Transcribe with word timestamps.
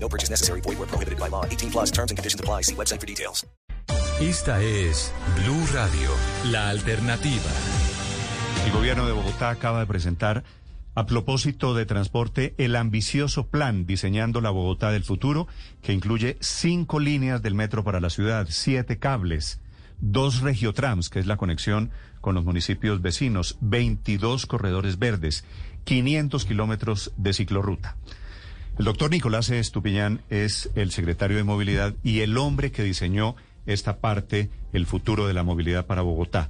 No 0.00 0.08
purchase 0.08 0.30
necessary. 0.30 0.60
Void 0.62 0.78
where 0.78 0.88
prohibited 0.88 1.18
by 1.18 1.28
law. 1.28 1.44
18 1.44 1.70
plus 1.70 1.90
terms 1.90 2.10
and 2.10 2.16
conditions 2.16 2.40
apply. 2.40 2.62
See 2.62 2.74
website 2.74 3.00
for 3.00 3.06
details. 3.06 3.46
Esta 4.20 4.60
es 4.60 5.12
Blue 5.36 5.64
Radio, 5.72 6.10
la 6.50 6.70
alternativa. 6.70 7.52
El 8.66 8.72
gobierno 8.72 9.06
de 9.06 9.12
Bogotá 9.12 9.50
acaba 9.50 9.78
de 9.78 9.86
presentar, 9.86 10.42
a 10.96 11.06
propósito 11.06 11.72
de 11.72 11.86
transporte, 11.86 12.54
el 12.58 12.74
ambicioso 12.74 13.46
plan 13.46 13.86
diseñando 13.86 14.40
la 14.40 14.50
Bogotá 14.50 14.90
del 14.90 15.04
futuro, 15.04 15.46
que 15.82 15.92
incluye 15.92 16.36
cinco 16.40 16.98
líneas 16.98 17.42
del 17.42 17.54
metro 17.54 17.84
para 17.84 18.00
la 18.00 18.10
ciudad, 18.10 18.48
siete 18.50 18.98
cables, 18.98 19.60
dos 20.00 20.40
regiotrams, 20.40 21.10
que 21.10 21.20
es 21.20 21.26
la 21.26 21.36
conexión 21.36 21.92
con 22.20 22.34
los 22.34 22.44
municipios 22.44 23.00
vecinos, 23.00 23.56
22 23.60 24.46
corredores 24.46 24.98
verdes, 24.98 25.44
500 25.84 26.44
kilómetros 26.44 27.12
de 27.16 27.32
ciclorruta. 27.32 27.96
El 28.78 28.84
doctor 28.84 29.10
Nicolás 29.10 29.50
Estupiñán 29.50 30.22
es 30.30 30.70
el 30.76 30.92
secretario 30.92 31.36
de 31.36 31.42
Movilidad 31.42 31.96
y 32.04 32.20
el 32.20 32.38
hombre 32.38 32.70
que 32.70 32.84
diseñó 32.84 33.34
esta 33.66 33.98
parte, 33.98 34.50
el 34.72 34.86
futuro 34.86 35.26
de 35.26 35.34
la 35.34 35.42
movilidad 35.42 35.86
para 35.86 36.02
Bogotá. 36.02 36.48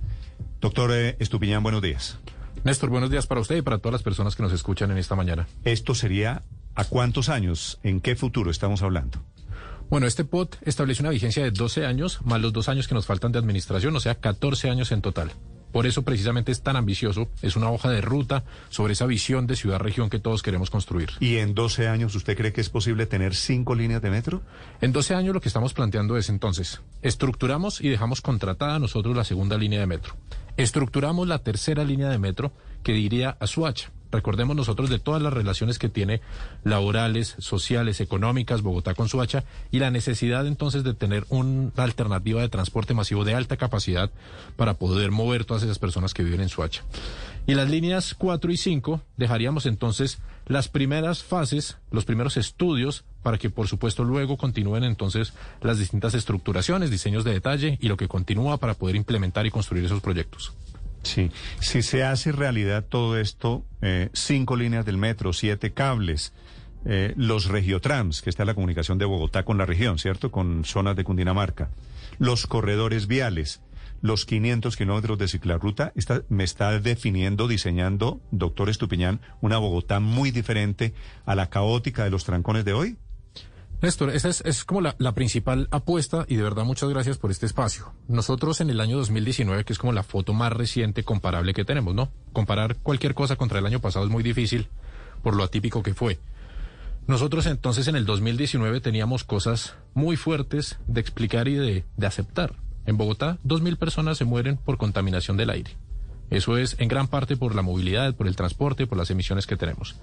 Doctor 0.60 0.90
eh, 0.92 1.16
Estupiñán, 1.20 1.62
buenos 1.62 1.80
días. 1.80 2.18
Néstor, 2.64 2.90
buenos 2.90 3.10
días 3.10 3.26
para 3.26 3.40
usted 3.40 3.56
y 3.56 3.62
para 3.62 3.78
todas 3.78 3.94
las 3.94 4.02
personas 4.02 4.36
que 4.36 4.42
nos 4.42 4.52
escuchan 4.52 4.90
en 4.90 4.98
esta 4.98 5.16
mañana. 5.16 5.48
¿Esto 5.64 5.94
sería 5.94 6.42
a 6.74 6.84
cuántos 6.84 7.30
años? 7.30 7.80
¿En 7.82 8.02
qué 8.02 8.14
futuro 8.14 8.50
estamos 8.50 8.82
hablando? 8.82 9.24
Bueno, 9.88 10.06
este 10.06 10.24
POT 10.26 10.56
establece 10.66 11.02
una 11.02 11.10
vigencia 11.10 11.42
de 11.42 11.50
12 11.50 11.86
años, 11.86 12.20
más 12.26 12.42
los 12.42 12.52
dos 12.52 12.68
años 12.68 12.88
que 12.88 12.94
nos 12.94 13.06
faltan 13.06 13.32
de 13.32 13.38
administración, 13.38 13.96
o 13.96 14.00
sea, 14.00 14.16
14 14.16 14.68
años 14.68 14.92
en 14.92 15.00
total. 15.00 15.32
Por 15.72 15.86
eso 15.86 16.02
precisamente 16.02 16.52
es 16.52 16.62
tan 16.62 16.76
ambicioso, 16.76 17.28
es 17.42 17.56
una 17.56 17.70
hoja 17.70 17.90
de 17.90 18.00
ruta 18.00 18.44
sobre 18.70 18.94
esa 18.94 19.06
visión 19.06 19.46
de 19.46 19.56
ciudad-región 19.56 20.10
que 20.10 20.18
todos 20.18 20.42
queremos 20.42 20.70
construir. 20.70 21.10
¿Y 21.20 21.36
en 21.36 21.54
12 21.54 21.88
años 21.88 22.14
usted 22.14 22.36
cree 22.36 22.52
que 22.52 22.60
es 22.60 22.70
posible 22.70 23.06
tener 23.06 23.34
cinco 23.34 23.74
líneas 23.74 24.02
de 24.02 24.10
metro? 24.10 24.42
En 24.80 24.92
12 24.92 25.14
años 25.14 25.34
lo 25.34 25.40
que 25.40 25.48
estamos 25.48 25.74
planteando 25.74 26.16
es 26.16 26.28
entonces, 26.28 26.80
estructuramos 27.02 27.80
y 27.80 27.88
dejamos 27.88 28.20
contratada 28.20 28.78
nosotros 28.78 29.16
la 29.16 29.24
segunda 29.24 29.56
línea 29.56 29.80
de 29.80 29.86
metro. 29.86 30.14
Estructuramos 30.56 31.28
la 31.28 31.38
tercera 31.38 31.84
línea 31.84 32.08
de 32.08 32.18
metro 32.18 32.52
que 32.82 32.96
iría 32.96 33.36
a 33.38 33.46
Suacha. 33.46 33.92
Recordemos 34.10 34.56
nosotros 34.56 34.88
de 34.88 34.98
todas 34.98 35.20
las 35.20 35.32
relaciones 35.32 35.78
que 35.78 35.88
tiene 35.88 36.20
laborales, 36.64 37.34
sociales, 37.38 38.00
económicas, 38.00 38.62
Bogotá 38.62 38.94
con 38.94 39.08
Suacha 39.08 39.44
y 39.70 39.78
la 39.78 39.90
necesidad 39.90 40.46
entonces 40.46 40.84
de 40.84 40.94
tener 40.94 41.24
una 41.28 41.70
alternativa 41.76 42.40
de 42.40 42.48
transporte 42.48 42.94
masivo 42.94 43.24
de 43.24 43.34
alta 43.34 43.56
capacidad 43.56 44.10
para 44.56 44.74
poder 44.74 45.10
mover 45.10 45.44
todas 45.44 45.62
esas 45.62 45.78
personas 45.78 46.14
que 46.14 46.24
viven 46.24 46.40
en 46.40 46.48
Suacha. 46.48 46.82
Y 47.46 47.54
las 47.54 47.70
líneas 47.70 48.14
4 48.14 48.52
y 48.52 48.56
5 48.56 49.02
dejaríamos 49.16 49.66
entonces 49.66 50.18
las 50.46 50.68
primeras 50.68 51.22
fases, 51.22 51.76
los 51.90 52.04
primeros 52.04 52.36
estudios 52.36 53.04
para 53.22 53.38
que 53.38 53.50
por 53.50 53.68
supuesto 53.68 54.04
luego 54.04 54.36
continúen 54.36 54.84
entonces 54.84 55.34
las 55.60 55.78
distintas 55.78 56.14
estructuraciones, 56.14 56.90
diseños 56.90 57.24
de 57.24 57.32
detalle 57.32 57.78
y 57.80 57.88
lo 57.88 57.96
que 57.96 58.08
continúa 58.08 58.56
para 58.56 58.74
poder 58.74 58.96
implementar 58.96 59.46
y 59.46 59.50
construir 59.50 59.84
esos 59.84 60.00
proyectos. 60.00 60.52
Sí, 61.02 61.30
si 61.60 61.82
se 61.82 62.04
hace 62.04 62.32
realidad 62.32 62.84
todo 62.84 63.18
esto, 63.18 63.64
eh, 63.82 64.10
cinco 64.12 64.56
líneas 64.56 64.84
del 64.84 64.98
metro, 64.98 65.32
siete 65.32 65.72
cables, 65.72 66.32
eh, 66.84 67.12
los 67.16 67.46
regiotrams, 67.46 68.22
que 68.22 68.30
está 68.30 68.44
la 68.44 68.54
comunicación 68.54 68.98
de 68.98 69.04
Bogotá 69.04 69.44
con 69.44 69.58
la 69.58 69.66
región, 69.66 69.98
¿cierto? 69.98 70.30
Con 70.30 70.64
zonas 70.64 70.96
de 70.96 71.04
Cundinamarca, 71.04 71.70
los 72.18 72.46
corredores 72.46 73.06
viales, 73.06 73.60
los 74.00 74.24
500 74.24 74.76
kilómetros 74.76 75.18
de 75.18 75.28
ciclarruta, 75.28 75.92
está, 75.96 76.22
me 76.28 76.44
está 76.44 76.78
definiendo, 76.78 77.48
diseñando, 77.48 78.20
doctor 78.30 78.68
Estupiñán, 78.68 79.20
una 79.40 79.58
Bogotá 79.58 80.00
muy 80.00 80.30
diferente 80.30 80.94
a 81.26 81.34
la 81.34 81.50
caótica 81.50 82.04
de 82.04 82.10
los 82.10 82.24
trancones 82.24 82.64
de 82.64 82.72
hoy. 82.72 82.96
Néstor, 83.80 84.10
esa 84.10 84.28
es, 84.28 84.40
es 84.44 84.64
como 84.64 84.80
la, 84.80 84.96
la, 84.98 85.12
principal 85.12 85.68
apuesta 85.70 86.24
y 86.28 86.34
de 86.34 86.42
verdad 86.42 86.64
muchas 86.64 86.88
gracias 86.88 87.16
por 87.16 87.30
este 87.30 87.46
espacio. 87.46 87.92
Nosotros 88.08 88.60
en 88.60 88.70
el 88.70 88.80
año 88.80 88.96
2019, 88.98 89.64
que 89.64 89.72
es 89.72 89.78
como 89.78 89.92
la 89.92 90.02
foto 90.02 90.32
más 90.32 90.52
reciente 90.52 91.04
comparable 91.04 91.54
que 91.54 91.64
tenemos, 91.64 91.94
¿no? 91.94 92.10
Comparar 92.32 92.76
cualquier 92.76 93.14
cosa 93.14 93.36
contra 93.36 93.60
el 93.60 93.66
año 93.66 93.80
pasado 93.80 94.04
es 94.04 94.10
muy 94.10 94.24
difícil 94.24 94.68
por 95.22 95.36
lo 95.36 95.44
atípico 95.44 95.84
que 95.84 95.94
fue. 95.94 96.18
Nosotros 97.06 97.46
entonces 97.46 97.86
en 97.86 97.94
el 97.94 98.04
2019 98.04 98.80
teníamos 98.80 99.22
cosas 99.22 99.76
muy 99.94 100.16
fuertes 100.16 100.78
de 100.88 101.00
explicar 101.00 101.46
y 101.46 101.54
de, 101.54 101.84
de 101.96 102.06
aceptar. 102.06 102.56
En 102.84 102.96
Bogotá, 102.96 103.38
2.000 103.46 103.76
personas 103.76 104.18
se 104.18 104.24
mueren 104.24 104.56
por 104.56 104.76
contaminación 104.76 105.36
del 105.36 105.50
aire. 105.50 105.76
Eso 106.30 106.58
es 106.58 106.76
en 106.78 106.88
gran 106.88 107.08
parte 107.08 107.36
por 107.36 107.54
la 107.54 107.62
movilidad, 107.62 108.14
por 108.14 108.26
el 108.26 108.36
transporte, 108.36 108.86
por 108.86 108.98
las 108.98 109.10
emisiones 109.10 109.46
que 109.46 109.56
tenemos. 109.56 109.96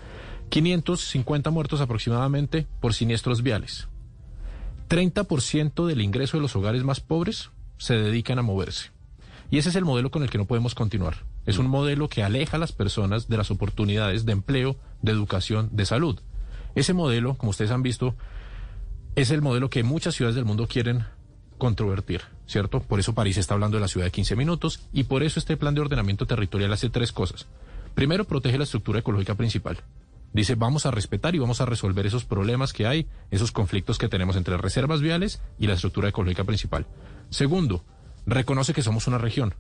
550 0.49 1.49
muertos 1.51 1.81
aproximadamente 1.81 2.67
por 2.81 2.93
siniestros 2.93 3.43
viales. 3.43 3.87
30% 4.89 5.85
del 5.85 6.01
ingreso 6.01 6.37
de 6.37 6.41
los 6.41 6.55
hogares 6.55 6.83
más 6.83 6.99
pobres 6.99 7.51
se 7.77 7.95
dedican 7.95 8.39
a 8.39 8.43
moverse. 8.43 8.91
Y 9.51 9.57
ese 9.57 9.69
es 9.69 9.75
el 9.75 9.85
modelo 9.85 10.11
con 10.11 10.23
el 10.23 10.29
que 10.29 10.37
no 10.37 10.45
podemos 10.45 10.75
continuar. 10.75 11.17
Es 11.45 11.57
un 11.57 11.67
modelo 11.67 12.07
que 12.07 12.23
aleja 12.23 12.57
a 12.57 12.59
las 12.59 12.71
personas 12.71 13.27
de 13.27 13.37
las 13.37 13.51
oportunidades 13.51 14.25
de 14.25 14.31
empleo, 14.31 14.75
de 15.01 15.11
educación, 15.11 15.69
de 15.71 15.85
salud. 15.85 16.19
Ese 16.73 16.93
modelo, 16.93 17.35
como 17.35 17.51
ustedes 17.51 17.71
han 17.71 17.83
visto, 17.83 18.15
es 19.15 19.31
el 19.31 19.41
modelo 19.41 19.69
que 19.69 19.83
muchas 19.83 20.15
ciudades 20.15 20.35
del 20.35 20.45
mundo 20.45 20.67
quieren 20.67 21.05
controvertir, 21.57 22.21
¿cierto? 22.47 22.79
Por 22.81 22.99
eso 22.99 23.13
París 23.13 23.37
está 23.37 23.53
hablando 23.53 23.77
de 23.77 23.81
la 23.81 23.87
ciudad 23.87 24.05
de 24.05 24.11
15 24.11 24.35
minutos 24.35 24.81
y 24.93 25.03
por 25.03 25.23
eso 25.23 25.39
este 25.39 25.57
plan 25.57 25.75
de 25.75 25.81
ordenamiento 25.81 26.25
territorial 26.25 26.73
hace 26.73 26.89
tres 26.89 27.11
cosas. 27.11 27.47
Primero, 27.93 28.25
protege 28.25 28.57
la 28.57 28.65
estructura 28.65 28.99
ecológica 28.99 29.35
principal. 29.35 29.77
Dice, 30.33 30.55
vamos 30.55 30.85
a 30.85 30.91
respetar 30.91 31.33
y 31.33 31.39
vamos 31.39 31.61
a 31.61 31.65
resolver 31.65 32.05
esos 32.05 32.25
problemas 32.25 32.73
que 32.73 32.85
hay, 32.85 33.07
esos 33.31 33.53
conflictos 33.53 33.97
que 33.97 34.09
tenemos 34.09 34.35
entre 34.35 34.57
reservas 34.57 34.99
viales 34.99 35.41
y 35.57 35.67
la 35.67 35.75
estructura 35.75 36.09
ecológica 36.09 36.43
principal. 36.43 36.85
Segundo, 37.29 37.85
reconoce 38.25 38.73
que 38.73 38.81
somos 38.81 39.07
una 39.07 39.17
región. 39.17 39.55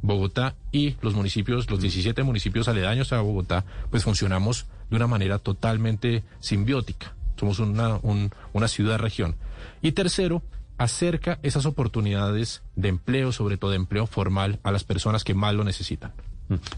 Bogotá 0.00 0.54
y 0.70 0.96
los 1.00 1.14
municipios, 1.14 1.68
los 1.70 1.80
17 1.80 2.22
municipios 2.22 2.68
aledaños 2.68 3.12
a 3.12 3.20
Bogotá, 3.20 3.64
pues 3.90 4.04
funcionamos 4.04 4.66
de 4.90 4.96
una 4.96 5.08
manera 5.08 5.38
totalmente 5.40 6.22
simbiótica. 6.38 7.14
Somos 7.36 7.58
una, 7.58 7.96
un, 8.02 8.30
una 8.52 8.68
ciudad-región. 8.68 9.34
Y 9.80 9.90
tercero, 9.92 10.42
acerca 10.82 11.38
esas 11.42 11.64
oportunidades 11.64 12.62
de 12.74 12.88
empleo, 12.88 13.30
sobre 13.32 13.56
todo 13.56 13.70
de 13.70 13.76
empleo 13.76 14.06
formal, 14.06 14.58
a 14.64 14.72
las 14.72 14.84
personas 14.84 15.22
que 15.22 15.34
más 15.34 15.54
lo 15.54 15.62
necesitan. 15.64 16.12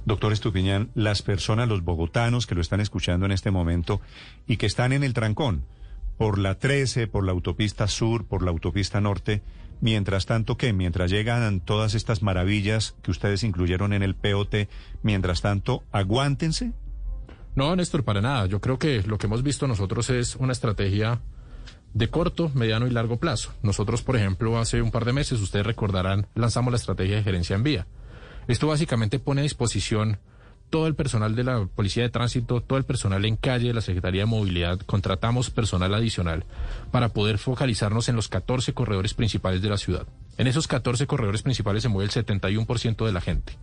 Doctor 0.05 0.33
Estupiñán, 0.33 0.91
las 0.95 1.23
personas, 1.23 1.69
los 1.69 1.83
bogotanos 1.83 2.47
que 2.47 2.55
lo 2.55 2.61
están 2.61 2.81
escuchando 2.81 3.27
en 3.27 3.33
este 3.33 3.51
momento 3.51 4.01
y 4.47 4.59
que 4.59 4.67
están 4.67 4.93
en 4.93 5.03
el 5.03 5.15
trancón, 5.15 5.65
por 6.19 6.39
la 6.39 6.59
13, 6.59 7.09
por 7.09 7.25
la 7.25 7.33
autopista 7.33 7.89
sur, 7.89 8.27
por 8.27 8.43
la 8.43 8.51
autopista 8.51 9.01
norte, 9.01 9.43
mientras 9.81 10.27
tanto, 10.27 10.57
¿qué? 10.57 10.73
Mientras 10.73 11.11
llegan 11.11 11.61
todas 11.61 11.95
estas 11.95 12.23
maravillas 12.23 12.95
que 13.03 13.11
ustedes 13.11 13.43
incluyeron 13.43 13.93
en 13.93 14.03
el 14.03 14.15
POT, 14.15 14.69
mientras 15.03 15.41
tanto, 15.41 15.83
aguántense. 15.91 16.73
No, 17.57 17.75
Néstor, 17.75 18.05
para 18.05 18.21
nada. 18.21 18.47
Yo 18.47 18.61
creo 18.61 18.79
que 18.79 19.03
lo 19.03 19.17
que 19.17 19.27
hemos 19.27 19.43
visto 19.43 19.67
nosotros 19.67 20.11
es 20.11 20.37
una 20.37 20.53
estrategia 20.53 21.21
de 21.95 22.11
corto, 22.11 22.51
mediano 22.55 22.87
y 22.87 22.91
largo 22.91 23.19
plazo. 23.19 23.55
Nosotros, 23.63 24.03
por 24.03 24.17
ejemplo, 24.17 24.59
hace 24.59 24.83
un 24.83 24.91
par 24.91 25.05
de 25.05 25.13
meses, 25.13 25.41
ustedes 25.41 25.65
recordarán, 25.65 26.27
lanzamos 26.35 26.73
la 26.73 26.77
estrategia 26.77 27.17
de 27.17 27.23
gerencia 27.23 27.57
en 27.57 27.63
vía. 27.63 27.87
Esto 28.49 28.67
básicamente 28.67 29.19
pone 29.19 29.41
a 29.41 29.45
disposición 29.45 30.19
todo 30.71 30.89
el 30.89 30.97
personal 30.97 31.37
de 31.37 31.45
la 31.45 31.67
Policía 31.67 32.03
de 32.03 32.09
Tránsito, 32.09 32.61
todo 32.61 32.79
el 32.79 32.85
personal 32.85 33.25
en 33.25 33.37
calle 33.37 33.69
de 33.69 33.75
la 33.75 33.81
Secretaría 33.81 34.23
de 34.23 34.27
Movilidad, 34.27 34.81
contratamos 34.81 35.51
personal 35.51 35.95
adicional 35.95 36.45
para 36.91 37.11
poder 37.11 37.39
focalizarnos 37.39 38.09
en 38.09 38.17
los 38.17 38.29
14 38.29 38.75
corredores 38.75 39.15
principales 39.15 39.63
de 39.63 39.69
la 39.69 39.79
ciudad. 39.79 40.07
En 40.37 40.49
esos 40.49 40.67
14 40.67 41.07
corredores 41.07 41.43
principales 41.43 41.85
se 41.85 41.89
mueve 41.89 42.11
el 42.13 42.27
71% 42.27 43.07
de 43.07 43.13
la 43.13 43.21
gente. 43.21 43.57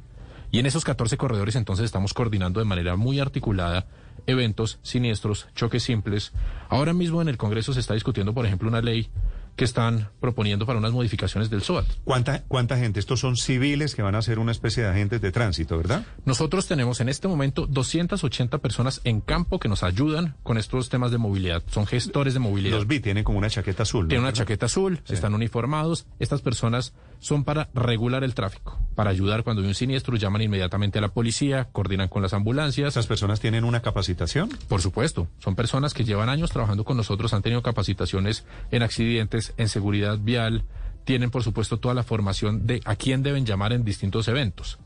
Y 0.51 0.59
en 0.59 0.65
esos 0.65 0.83
14 0.83 1.17
corredores 1.17 1.55
entonces 1.55 1.85
estamos 1.85 2.13
coordinando 2.13 2.59
de 2.59 2.65
manera 2.65 2.95
muy 2.95 3.19
articulada 3.19 3.87
eventos, 4.27 4.79
siniestros, 4.83 5.47
choques 5.55 5.83
simples. 5.83 6.33
Ahora 6.69 6.93
mismo 6.93 7.21
en 7.21 7.29
el 7.29 7.37
Congreso 7.37 7.73
se 7.73 7.79
está 7.79 7.93
discutiendo, 7.93 8.33
por 8.33 8.45
ejemplo, 8.45 8.67
una 8.67 8.81
ley 8.81 9.09
que 9.55 9.65
están 9.65 10.09
proponiendo 10.19 10.65
para 10.65 10.79
unas 10.79 10.91
modificaciones 10.93 11.49
del 11.49 11.61
SOAT. 11.61 11.85
¿Cuánta, 12.03 12.43
¿Cuánta 12.47 12.77
gente? 12.77 12.99
Estos 12.99 13.19
son 13.19 13.35
civiles 13.35 13.95
que 13.95 14.01
van 14.01 14.15
a 14.15 14.21
ser 14.21 14.39
una 14.39 14.51
especie 14.51 14.83
de 14.83 14.89
agentes 14.89 15.21
de 15.21 15.31
tránsito, 15.31 15.77
¿verdad? 15.77 16.05
Nosotros 16.25 16.67
tenemos 16.67 17.01
en 17.01 17.09
este 17.09 17.27
momento 17.27 17.67
280 17.67 18.57
personas 18.59 19.01
en 19.03 19.21
campo 19.21 19.59
que 19.59 19.67
nos 19.67 19.83
ayudan 19.83 20.35
con 20.43 20.57
estos 20.57 20.89
temas 20.89 21.11
de 21.11 21.17
movilidad. 21.17 21.63
Son 21.67 21.85
gestores 21.85 22.33
de 22.33 22.39
movilidad. 22.39 22.75
Los 22.77 22.87
vi, 22.87 23.01
tienen 23.01 23.23
como 23.23 23.37
una 23.37 23.49
chaqueta 23.49 23.83
azul. 23.83 24.05
¿no? 24.05 24.07
Tienen 24.09 24.23
una 24.23 24.31
¿Verdad? 24.31 24.43
chaqueta 24.43 24.65
azul, 24.67 25.01
están 25.09 25.33
uniformados. 25.33 26.05
Estas 26.19 26.41
personas 26.41 26.93
son 27.21 27.43
para 27.43 27.69
regular 27.73 28.23
el 28.23 28.33
tráfico, 28.33 28.79
para 28.95 29.11
ayudar 29.11 29.43
cuando 29.43 29.61
hay 29.61 29.67
un 29.67 29.75
siniestro, 29.75 30.17
llaman 30.17 30.41
inmediatamente 30.41 30.97
a 30.97 31.01
la 31.01 31.13
policía, 31.13 31.69
coordinan 31.71 32.09
con 32.09 32.23
las 32.23 32.33
ambulancias. 32.33 32.89
¿Esas 32.89 33.07
personas 33.07 33.39
tienen 33.39 33.63
una 33.63 33.81
capacitación? 33.81 34.49
Por 34.67 34.81
supuesto, 34.81 35.27
son 35.37 35.55
personas 35.55 35.93
que 35.93 36.03
llevan 36.03 36.29
años 36.29 36.49
trabajando 36.49 36.83
con 36.83 36.97
nosotros, 36.97 37.33
han 37.33 37.43
tenido 37.43 37.61
capacitaciones 37.61 38.43
en 38.71 38.81
accidentes, 38.81 39.53
en 39.57 39.69
seguridad 39.69 40.17
vial, 40.19 40.63
tienen 41.05 41.29
por 41.29 41.43
supuesto 41.43 41.77
toda 41.77 41.93
la 41.93 42.03
formación 42.03 42.65
de 42.65 42.81
a 42.85 42.95
quién 42.95 43.21
deben 43.21 43.45
llamar 43.45 43.71
en 43.71 43.85
distintos 43.85 44.27
eventos. 44.27 44.79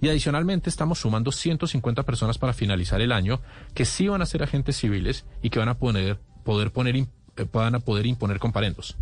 Y 0.00 0.08
adicionalmente 0.08 0.70
estamos 0.70 0.98
sumando 0.98 1.30
150 1.30 2.02
personas 2.04 2.38
para 2.38 2.54
finalizar 2.54 3.02
el 3.02 3.12
año 3.12 3.40
que 3.74 3.84
sí 3.84 4.08
van 4.08 4.22
a 4.22 4.26
ser 4.26 4.42
agentes 4.42 4.78
civiles 4.78 5.26
y 5.42 5.50
que 5.50 5.58
van 5.58 5.68
a 5.68 5.78
poner, 5.78 6.18
poder 6.42 6.72
poner, 6.72 6.96
eh, 6.96 7.06
van 7.52 7.74
a 7.74 7.80
poder 7.80 8.06
imponer 8.06 8.38
comparendos. 8.38 8.96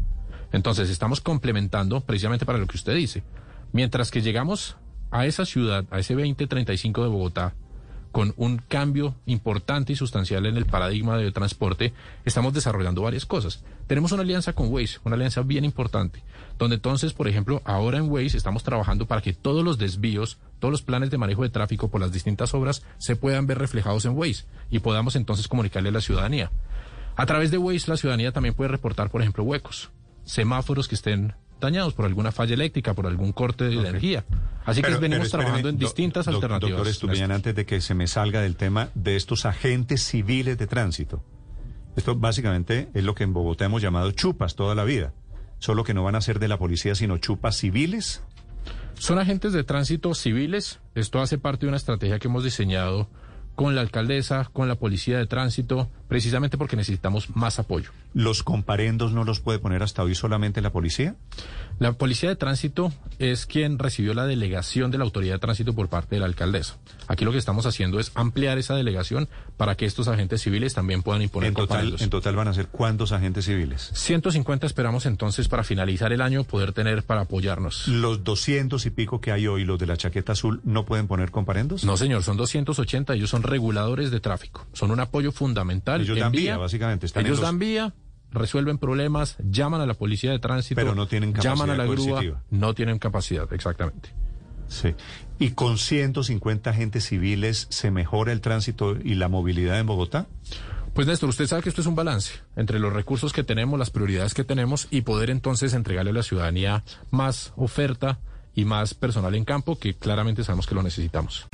Entonces 0.53 0.91
estamos 0.91 1.21
complementando 1.21 2.01
precisamente 2.01 2.47
para 2.47 2.59
lo 2.59 2.67
que 2.67 2.77
usted 2.77 2.95
dice. 2.95 3.23
Mientras 3.73 4.11
que 4.11 4.23
llegamos 4.23 4.77
a 5.11 5.27
esa 5.27 5.45
ciudad, 5.45 5.85
a 5.91 5.99
ese 5.99 6.15
2035 6.15 7.03
de 7.03 7.09
Bogotá, 7.09 7.55
con 8.13 8.35
un 8.37 8.59
cambio 8.59 9.15
importante 9.27 9.93
y 9.93 9.97
sustancial 9.97 10.47
en 10.47 10.57
el 10.57 10.67
paradigma 10.67 11.17
de 11.17 11.31
transporte, 11.31 11.93
estamos 12.25 12.53
desarrollando 12.53 13.03
varias 13.03 13.25
cosas. 13.25 13.63
Tenemos 13.87 14.13
una 14.13 14.23
alianza 14.23 14.53
con 14.53 14.73
Waze, 14.73 14.99
una 15.05 15.15
alianza 15.15 15.43
bien 15.43 15.65
importante, 15.65 16.23
donde 16.59 16.77
entonces, 16.77 17.13
por 17.13 17.29
ejemplo, 17.29 17.63
ahora 17.65 17.99
en 17.99 18.11
Waze 18.11 18.37
estamos 18.37 18.65
trabajando 18.65 19.07
para 19.07 19.21
que 19.21 19.33
todos 19.33 19.65
los 19.65 19.79
desvíos, 19.79 20.39
todos 20.59 20.73
los 20.73 20.83
planes 20.83 21.11
de 21.11 21.19
manejo 21.19 21.43
de 21.43 21.51
tráfico 21.51 21.89
por 21.89 22.01
las 22.01 22.13
distintas 22.13 22.53
obras 22.55 22.83
se 22.99 23.17
puedan 23.17 23.47
ver 23.47 23.59
reflejados 23.59 24.05
en 24.05 24.17
Waze 24.17 24.45
y 24.71 24.81
podamos 24.81 25.15
entonces 25.15 25.49
comunicarle 25.49 25.91
a 25.91 25.93
la 25.93 26.01
ciudadanía. 26.01 26.51
A 27.17 27.27
través 27.27 27.51
de 27.51 27.59
Waze, 27.59 27.91
la 27.91 27.97
ciudadanía 27.97 28.33
también 28.33 28.55
puede 28.55 28.69
reportar, 28.69 29.11
por 29.11 29.21
ejemplo, 29.21 29.45
huecos, 29.45 29.91
semáforos 30.25 30.89
que 30.89 30.95
estén 30.95 31.35
dañados 31.61 31.95
por 31.95 32.07
alguna 32.07 32.33
falla 32.33 32.55
eléctrica, 32.55 32.95
por 32.95 33.07
algún 33.07 33.33
corte 33.33 33.65
de 33.65 33.75
energía. 33.75 34.25
Así 34.65 34.83
que 34.83 34.95
venimos 34.97 35.31
trabajando 35.31 35.69
en 35.69 35.79
distintas 35.79 36.27
alternativas. 36.27 36.71
Doctor 36.71 36.89
Estupiñán, 36.89 37.33
antes 37.33 37.55
de 37.55 37.67
que 37.67 37.81
se 37.81 37.95
me 37.95 38.07
salga 38.07 38.41
del 38.41 38.57
tema 38.57 38.89
de 38.95 39.17
estos 39.17 39.47
agentes 39.47 40.03
civiles 40.03 40.59
de 40.59 40.67
tránsito. 40.67 41.23
Esto 41.97 42.17
básicamente 42.17 42.89
es 42.95 43.05
lo 43.05 43.15
que 43.15 43.25
en 43.25 43.33
Bogotá 43.33 43.67
hemos 43.67 43.83
llamado 43.83 44.11
chupas 44.13 44.55
toda 44.55 44.75
la 44.75 44.85
vida. 44.85 45.13
Solo 45.59 45.85
que 45.85 45.93
no 45.93 46.03
van 46.03 46.15
a 46.15 46.21
ser 46.21 46.39
de 46.39 46.49
la 46.49 46.59
policía, 46.59 46.95
sino 46.95 47.19
chupas 47.19 47.57
civiles. 47.57 48.23
Son 48.95 49.19
agentes 49.19 49.53
de 49.53 49.65
tránsito 49.65 50.15
civiles. 50.15 50.81
Esto 50.95 51.21
hace 51.21 51.37
parte 51.37 51.67
de 51.67 51.69
una 51.69 51.77
estrategia 51.77 52.19
que 52.19 52.29
hemos 52.29 52.45
diseñado 52.45 53.09
con 53.55 53.75
la 53.75 53.83
alcaldesa, 53.83 54.49
con 54.53 54.69
la 54.69 54.77
policía 54.77 55.19
de 55.19 55.27
tránsito, 55.27 55.91
precisamente 56.09 56.57
porque 56.57 56.77
necesitamos 56.77 57.35
más 57.37 57.59
apoyo. 57.59 57.91
¿Los 58.13 58.43
comparendos 58.43 59.13
no 59.13 59.25
los 59.25 59.41
puede 59.41 59.59
poner 59.59 59.83
hasta 59.83 60.03
hoy 60.03 60.15
solamente 60.15 60.61
la 60.61 60.73
policía? 60.73 61.15
La 61.79 61.93
policía 61.93 62.29
de 62.29 62.37
tránsito 62.37 62.93
es 63.19 63.47
quien 63.47 63.79
recibió 63.79 64.13
la 64.13 64.27
delegación 64.27 64.91
de 64.91 64.99
la 64.99 65.05
autoridad 65.05 65.35
de 65.35 65.39
tránsito 65.39 65.73
por 65.75 65.89
parte 65.89 66.17
de 66.17 66.21
la 66.21 66.27
alcaldesa. 66.27 66.77
Aquí 67.09 67.25
lo 67.25 67.33
que 67.33 67.39
estamos 67.39 67.65
haciendo 67.67 67.99
es 68.01 68.13
ampliar 68.15 68.59
esa 68.59 68.75
delegación 68.75 69.29
para 69.57 69.77
que 69.77 69.87
estos 69.87 70.09
agentes 70.09 70.43
civiles 70.43 70.75
también 70.75 71.03
puedan 71.03 71.23
imponer 71.23 71.49
En 71.49 71.55
total, 71.55 71.97
en 71.99 72.11
total 72.11 72.37
van 72.37 72.49
a 72.49 72.55
ser 72.55 72.67
cuántos 72.67 73.13
agentes 73.13 73.47
civiles? 73.47 73.91
150 73.95 74.67
esperamos 74.67 75.07
entonces 75.07 75.49
para 75.49 75.65
finalizar 75.65 76.13
el 76.13 76.21
año 76.21 76.45
poder 76.45 76.73
tener 76.73 77.03
para 77.05 77.23
apoyarnos. 77.23 77.89
Los 77.89 78.25
200 78.25 78.85
y 78.85 78.91
pico 78.91 79.21
que 79.21 79.33
hay 79.33 79.47
hoy, 79.47 79.65
los 79.65 79.79
de 79.79 79.87
la 79.87 79.97
chaqueta 79.97 80.33
azul, 80.33 80.61
¿no 80.65 80.85
pueden 80.85 81.07
poner 81.07 81.31
comparendos? 81.31 81.85
No, 81.85 81.97
señor, 81.97 82.23
son 82.25 82.37
280. 82.37 83.15
Ellos 83.15 83.31
son 83.31 83.43
reguladores 83.43 84.11
de 84.11 84.21
tráfico. 84.21 84.67
Son 84.75 84.91
un 84.91 85.01
apoyo 85.01 85.33
fundamental. 85.33 86.03
Ellos 86.03 86.17
en 86.17 86.21
dan 86.25 86.33
vía, 86.33 86.57
básicamente, 86.59 87.07
están 87.07 87.23
en 87.23 87.27
ellos 87.29 87.39
los- 87.39 87.47
dan 87.49 87.59
vía, 87.59 87.95
resuelven 88.33 88.79
problemas, 88.79 89.37
llaman 89.43 89.81
a 89.81 89.87
la 89.87 89.95
policía 89.95 90.31
de 90.31 90.39
tránsito. 90.39 90.77
Pero 90.77 90.95
no 90.95 91.07
tienen 91.07 91.35
Llaman 91.35 91.71
a 91.71 91.77
la 91.77 91.87
capacidad 91.87 92.21
grúa. 92.21 92.43
No 92.51 92.75
tienen 92.75 92.99
capacidad, 92.99 93.53
exactamente. 93.53 94.11
Sí. 94.69 94.95
¿Y 95.39 95.51
con 95.51 95.79
150 95.79 96.71
agentes 96.71 97.05
civiles 97.07 97.67
se 97.71 97.91
mejora 97.91 98.33
el 98.33 98.41
tránsito 98.41 98.97
y 98.97 99.15
la 99.15 99.29
movilidad 99.29 99.79
en 99.81 99.87
Bogotá? 99.87 100.27
Pues 100.95 101.07
Néstor, 101.07 101.29
usted 101.29 101.47
sabe 101.47 101.63
que 101.63 101.69
esto 101.69 101.81
es 101.81 101.87
un 101.87 101.95
balance 101.95 102.35
entre 102.57 102.79
los 102.79 102.93
recursos 102.93 103.33
que 103.33 103.45
tenemos, 103.45 103.79
las 103.79 103.91
prioridades 103.91 104.35
que 104.35 104.45
tenemos 104.45 104.89
y 104.91 105.03
poder 105.03 105.31
entonces 105.31 105.73
entregarle 105.73 106.11
a 106.11 106.15
la 106.15 106.23
ciudadanía 106.23 106.85
más 107.11 107.53
oferta 107.57 108.19
y 108.55 108.65
más 108.65 108.95
personal 108.95 109.35
en 109.35 109.45
campo 109.45 109.79
que 109.79 109.95
claramente 109.95 110.43
sabemos 110.45 110.67
que 110.67 110.75
lo 110.75 110.83
necesitamos. 110.83 111.47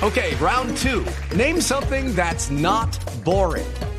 Okay, 0.00 0.34
round 0.40 0.76
two. 0.76 1.04
Name 1.36 1.60
something 1.60 2.14
that's 2.14 2.50
not 2.50 2.88
boring. 3.24 3.66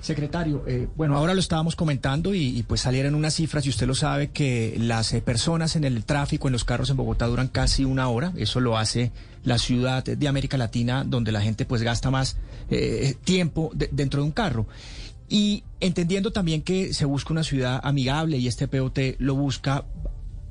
Secretario, 0.00 0.64
eh, 0.66 0.88
bueno, 0.96 1.16
ahora 1.16 1.34
lo 1.34 1.40
estábamos 1.40 1.76
comentando 1.76 2.34
y, 2.34 2.62
pues 2.66 2.80
salieron 2.80 3.14
unas 3.14 3.34
cifras 3.34 3.66
y 3.66 3.68
usted 3.68 3.86
lo 3.86 3.94
sabe 3.94 4.30
que 4.30 4.74
las 4.78 5.12
eh, 5.12 5.20
personas 5.20 5.76
en 5.76 5.84
el 5.84 6.04
tráfico, 6.04 6.48
en 6.48 6.52
los 6.52 6.64
carros 6.64 6.88
en 6.90 6.96
Bogotá 6.96 7.26
duran 7.26 7.48
casi 7.48 7.84
una 7.84 8.08
hora. 8.08 8.32
Eso 8.36 8.60
lo 8.60 8.78
hace 8.78 9.12
la 9.44 9.58
ciudad 9.58 10.02
de 10.04 10.28
América 10.28 10.56
Latina 10.56 11.04
donde 11.04 11.32
la 11.32 11.40
gente 11.42 11.64
pues 11.66 11.82
gasta 11.82 12.10
más 12.10 12.38
eh, 12.70 13.14
tiempo 13.24 13.70
de- 13.74 13.90
dentro 13.92 14.22
de 14.22 14.26
un 14.26 14.32
carro. 14.32 14.66
Y 15.28 15.64
entendiendo 15.80 16.32
también 16.32 16.62
que 16.62 16.92
se 16.94 17.04
busca 17.04 17.32
una 17.32 17.44
ciudad 17.44 17.80
amigable 17.84 18.38
y 18.38 18.48
este 18.48 18.68
POT 18.68 18.98
lo 19.18 19.34
busca, 19.34 19.84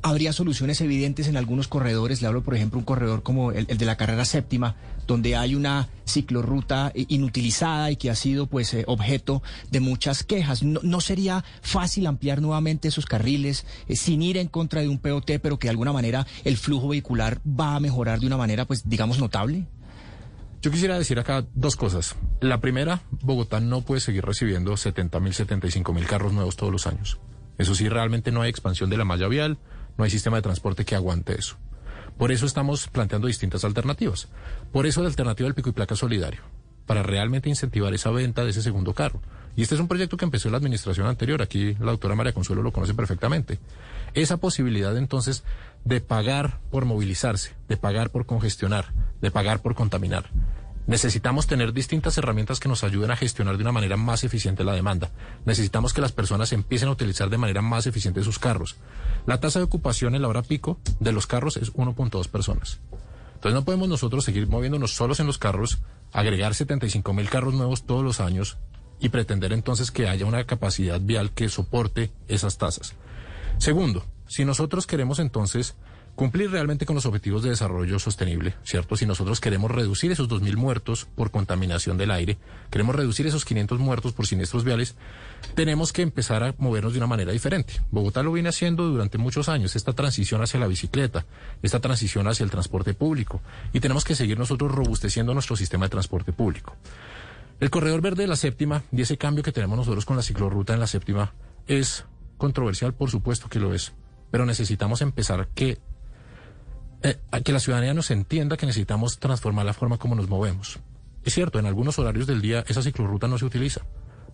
habría 0.02 0.32
soluciones 0.32 0.80
evidentes 0.82 1.28
en 1.28 1.38
algunos 1.38 1.68
corredores. 1.68 2.22
Le 2.22 2.28
hablo, 2.28 2.44
por 2.44 2.56
ejemplo, 2.56 2.80
un 2.80 2.86
corredor 2.86 3.24
como 3.24 3.52
el 3.52 3.66
de 3.66 3.86
la 3.86 3.98
carrera 3.98 4.24
séptima, 4.26 4.76
donde 5.10 5.36
hay 5.36 5.56
una 5.56 5.90
ciclorruta 6.08 6.92
i- 6.96 7.08
inutilizada 7.10 7.90
y 7.92 7.96
que 7.96 8.10
ha 8.12 8.16
sido 8.16 8.46
pues 8.46 8.74
eh, 8.76 8.84
objeto 8.88 9.42
de 9.72 9.80
muchas 9.80 10.24
quejas. 10.24 10.62
No, 10.64 10.80
no 10.84 11.02
sería 11.02 11.44
fácil 11.62 12.06
ampliar 12.08 12.42
nuevamente 12.42 12.88
esos 12.88 13.06
carriles 13.08 13.66
eh, 13.88 13.96
sin 13.96 14.22
ir 14.22 14.38
en 14.38 14.48
contra 14.48 14.82
de 14.82 14.88
un 14.88 15.00
POT, 15.00 15.32
pero 15.42 15.58
que 15.58 15.66
de 15.68 15.72
alguna 15.72 15.92
manera 15.94 16.28
el 16.46 16.58
flujo 16.58 16.88
vehicular 16.90 17.42
va 17.48 17.76
a 17.76 17.80
mejorar 17.80 18.20
de 18.20 18.28
una 18.28 18.38
manera, 18.38 18.66
pues 18.66 18.88
digamos, 18.88 19.20
notable. 19.20 19.66
Yo 20.62 20.70
quisiera 20.72 20.98
decir 21.00 21.18
acá 21.20 21.46
dos 21.56 21.76
cosas. 21.76 22.16
La 22.42 22.60
primera, 22.62 23.02
Bogotá 23.22 23.60
no 23.60 23.82
puede 23.82 24.02
seguir 24.02 24.24
recibiendo 24.26 24.78
70 24.78 25.20
mil, 25.22 25.34
75 25.34 25.92
mil 25.94 26.06
carros 26.06 26.34
nuevos 26.34 26.56
todos 26.56 26.72
los 26.72 26.86
años. 26.86 27.18
Eso 27.58 27.74
sí, 27.76 27.90
realmente 27.90 28.32
no 28.32 28.42
hay 28.42 28.50
expansión 28.50 28.90
de 28.90 28.98
la 28.98 29.06
malla 29.06 29.28
vial, 29.28 29.58
no 29.98 30.04
hay 30.04 30.10
sistema 30.12 30.38
de 30.38 30.44
transporte 30.44 30.86
que 30.86 30.96
aguante 30.96 31.36
eso. 31.40 31.58
Por 32.20 32.34
eso 32.34 32.46
estamos 32.46 32.90
planteando 32.90 33.28
distintas 33.28 33.64
alternativas. 33.64 34.28
Por 34.74 34.86
eso 34.86 35.02
la 35.02 35.08
alternativa 35.08 35.48
del 35.48 35.56
pico 35.56 35.70
y 35.70 35.72
placa 35.72 35.96
solidario, 35.96 36.42
para 36.86 37.02
realmente 37.02 37.48
incentivar 37.48 37.94
esa 37.94 38.12
venta 38.12 38.44
de 38.44 38.50
ese 38.50 38.62
segundo 38.62 38.94
carro. 38.94 39.22
Y 39.56 39.62
este 39.62 39.76
es 39.76 39.82
un 39.82 39.88
proyecto 39.88 40.18
que 40.18 40.26
empezó 40.26 40.50
la 40.50 40.58
administración 40.58 41.08
anterior, 41.08 41.42
aquí 41.42 41.76
la 41.80 41.92
doctora 41.92 42.16
María 42.16 42.34
Consuelo 42.34 42.62
lo 42.62 42.74
conoce 42.74 42.94
perfectamente. 42.94 43.58
Esa 44.16 44.36
posibilidad 44.36 44.98
entonces 44.98 45.46
de 45.86 46.02
pagar 46.02 46.60
por 46.72 46.84
movilizarse, 46.84 47.56
de 47.70 47.78
pagar 47.78 48.10
por 48.10 48.26
congestionar, 48.26 48.92
de 49.22 49.32
pagar 49.32 49.62
por 49.62 49.74
contaminar. 49.74 50.26
Necesitamos 50.90 51.46
tener 51.46 51.72
distintas 51.72 52.18
herramientas 52.18 52.60
que 52.60 52.68
nos 52.68 52.84
ayuden 52.84 53.12
a 53.12 53.16
gestionar 53.16 53.58
de 53.58 53.62
una 53.62 53.72
manera 53.72 53.96
más 53.96 54.24
eficiente 54.24 54.64
la 54.64 54.74
demanda. 54.74 55.12
Necesitamos 55.46 55.94
que 55.94 56.02
las 56.02 56.14
personas 56.14 56.52
empiecen 56.52 56.90
a 56.90 56.94
utilizar 56.94 57.30
de 57.30 57.38
manera 57.38 57.62
más 57.62 57.86
eficiente 57.86 58.24
sus 58.24 58.40
carros. 58.40 58.76
La 59.28 59.40
tasa 59.40 59.60
de 59.60 59.66
ocupación 59.66 60.16
en 60.16 60.24
la 60.24 60.30
hora 60.30 60.42
pico 60.42 60.80
de 61.00 61.12
los 61.12 61.28
carros 61.28 61.58
es 61.58 61.72
1.2 61.74 62.28
personas. 62.30 62.80
Entonces 63.36 63.54
no 63.54 63.66
podemos 63.66 63.88
nosotros 63.88 64.26
seguir 64.26 64.48
moviéndonos 64.48 64.96
solos 64.96 65.20
en 65.20 65.28
los 65.28 65.38
carros, 65.38 65.78
agregar 66.12 66.56
75 66.56 67.14
mil 67.14 67.30
carros 67.30 67.54
nuevos 67.54 67.84
todos 67.84 68.04
los 68.04 68.20
años 68.20 68.58
y 69.00 69.10
pretender 69.10 69.54
entonces 69.54 69.92
que 69.92 70.10
haya 70.10 70.26
una 70.26 70.44
capacidad 70.46 71.00
vial 71.00 71.30
que 71.30 71.50
soporte 71.50 72.12
esas 72.28 72.58
tasas. 72.58 72.96
Segundo, 73.60 74.08
si 74.26 74.44
nosotros 74.44 74.88
queremos 74.88 75.20
entonces 75.20 75.76
cumplir 76.16 76.52
realmente 76.52 76.86
con 76.86 76.96
los 76.96 77.06
objetivos 77.06 77.44
de 77.44 77.50
desarrollo 77.50 78.00
sostenible, 78.00 78.56
¿cierto? 78.64 78.96
Si 78.96 79.06
nosotros 79.06 79.40
queremos 79.40 79.72
reducir 79.72 80.12
esos 80.12 80.28
2.000 80.28 80.56
muertos 80.58 81.08
por 81.16 81.32
contaminación 81.32 81.98
del 81.98 82.12
aire, 82.12 82.38
queremos 82.70 82.96
reducir 82.96 83.28
esos 83.28 83.46
500 83.46 83.80
muertos 83.80 84.14
por 84.14 84.28
siniestros 84.28 84.64
viales, 84.64 84.96
tenemos 85.56 85.94
que 85.94 86.02
empezar 86.02 86.44
a 86.44 86.56
movernos 86.58 86.94
de 86.94 87.00
una 87.00 87.08
manera 87.08 87.32
diferente. 87.32 87.82
Bogotá 87.92 88.24
lo 88.24 88.32
viene 88.32 88.50
haciendo 88.50 88.84
durante 88.90 89.18
muchos 89.18 89.50
años, 89.50 89.76
esta 89.76 89.94
transición 89.94 90.42
hacia 90.42 90.60
la 90.60 90.68
bicicleta, 90.68 91.26
esta 91.64 91.80
transición 91.80 92.28
hacia 92.28 92.44
el 92.44 92.52
transporte 92.52 92.94
público, 92.94 93.42
y 93.74 93.80
tenemos 93.80 94.04
que 94.04 94.16
seguir 94.16 94.38
nosotros 94.38 94.72
robusteciendo 94.72 95.34
nuestro 95.34 95.56
sistema 95.56 95.86
de 95.86 95.90
transporte 95.90 96.34
público. 96.34 96.76
El 97.60 97.70
corredor 97.70 98.02
verde 98.02 98.24
de 98.24 98.28
la 98.28 98.38
séptima 98.38 98.84
y 98.92 99.02
ese 99.02 99.18
cambio 99.18 99.44
que 99.44 99.52
tenemos 99.52 99.78
nosotros 99.78 100.06
con 100.06 100.16
la 100.16 100.24
ciclorruta 100.24 100.74
en 100.74 100.80
la 100.80 100.88
séptima 100.88 101.34
es 101.68 102.06
controversial, 102.38 102.94
por 102.94 103.12
supuesto 103.12 103.50
que 103.50 103.60
lo 103.60 103.74
es, 103.74 103.92
pero 104.32 104.46
necesitamos 104.46 105.02
empezar 105.02 105.50
que 105.54 105.78
eh, 107.04 107.18
a 107.32 107.42
que 107.42 107.54
la 107.54 107.60
ciudadanía 107.60 107.94
nos 107.94 108.12
entienda 108.12 108.58
que 108.58 108.66
necesitamos 108.66 109.20
transformar 109.20 109.66
la 109.66 109.74
forma 109.74 109.98
como 109.98 110.16
nos 110.16 110.28
movemos. 110.28 110.80
Es 111.24 111.34
cierto, 111.34 111.60
en 111.60 111.66
algunos 111.66 112.00
horarios 112.00 112.28
del 112.28 112.42
día 112.42 112.64
esa 112.68 112.82
ciclorruta 112.82 113.28
no 113.28 113.38
se 113.38 113.46
utiliza, 113.46 113.82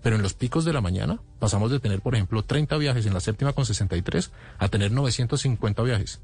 pero 0.02 0.16
en 0.16 0.22
los 0.22 0.34
picos 0.34 0.66
de 0.66 0.74
la 0.74 0.82
mañana 0.82 1.20
pasamos 1.40 1.72
de 1.72 1.80
tener, 1.80 2.02
por 2.02 2.16
ejemplo, 2.16 2.44
30 2.44 2.78
viajes 2.78 3.06
en 3.06 3.14
la 3.14 3.20
séptima 3.20 3.54
con 3.54 3.66
63 3.66 4.32
a 4.58 4.68
tener 4.68 4.92
950 4.92 5.84
viajes. 5.84 6.22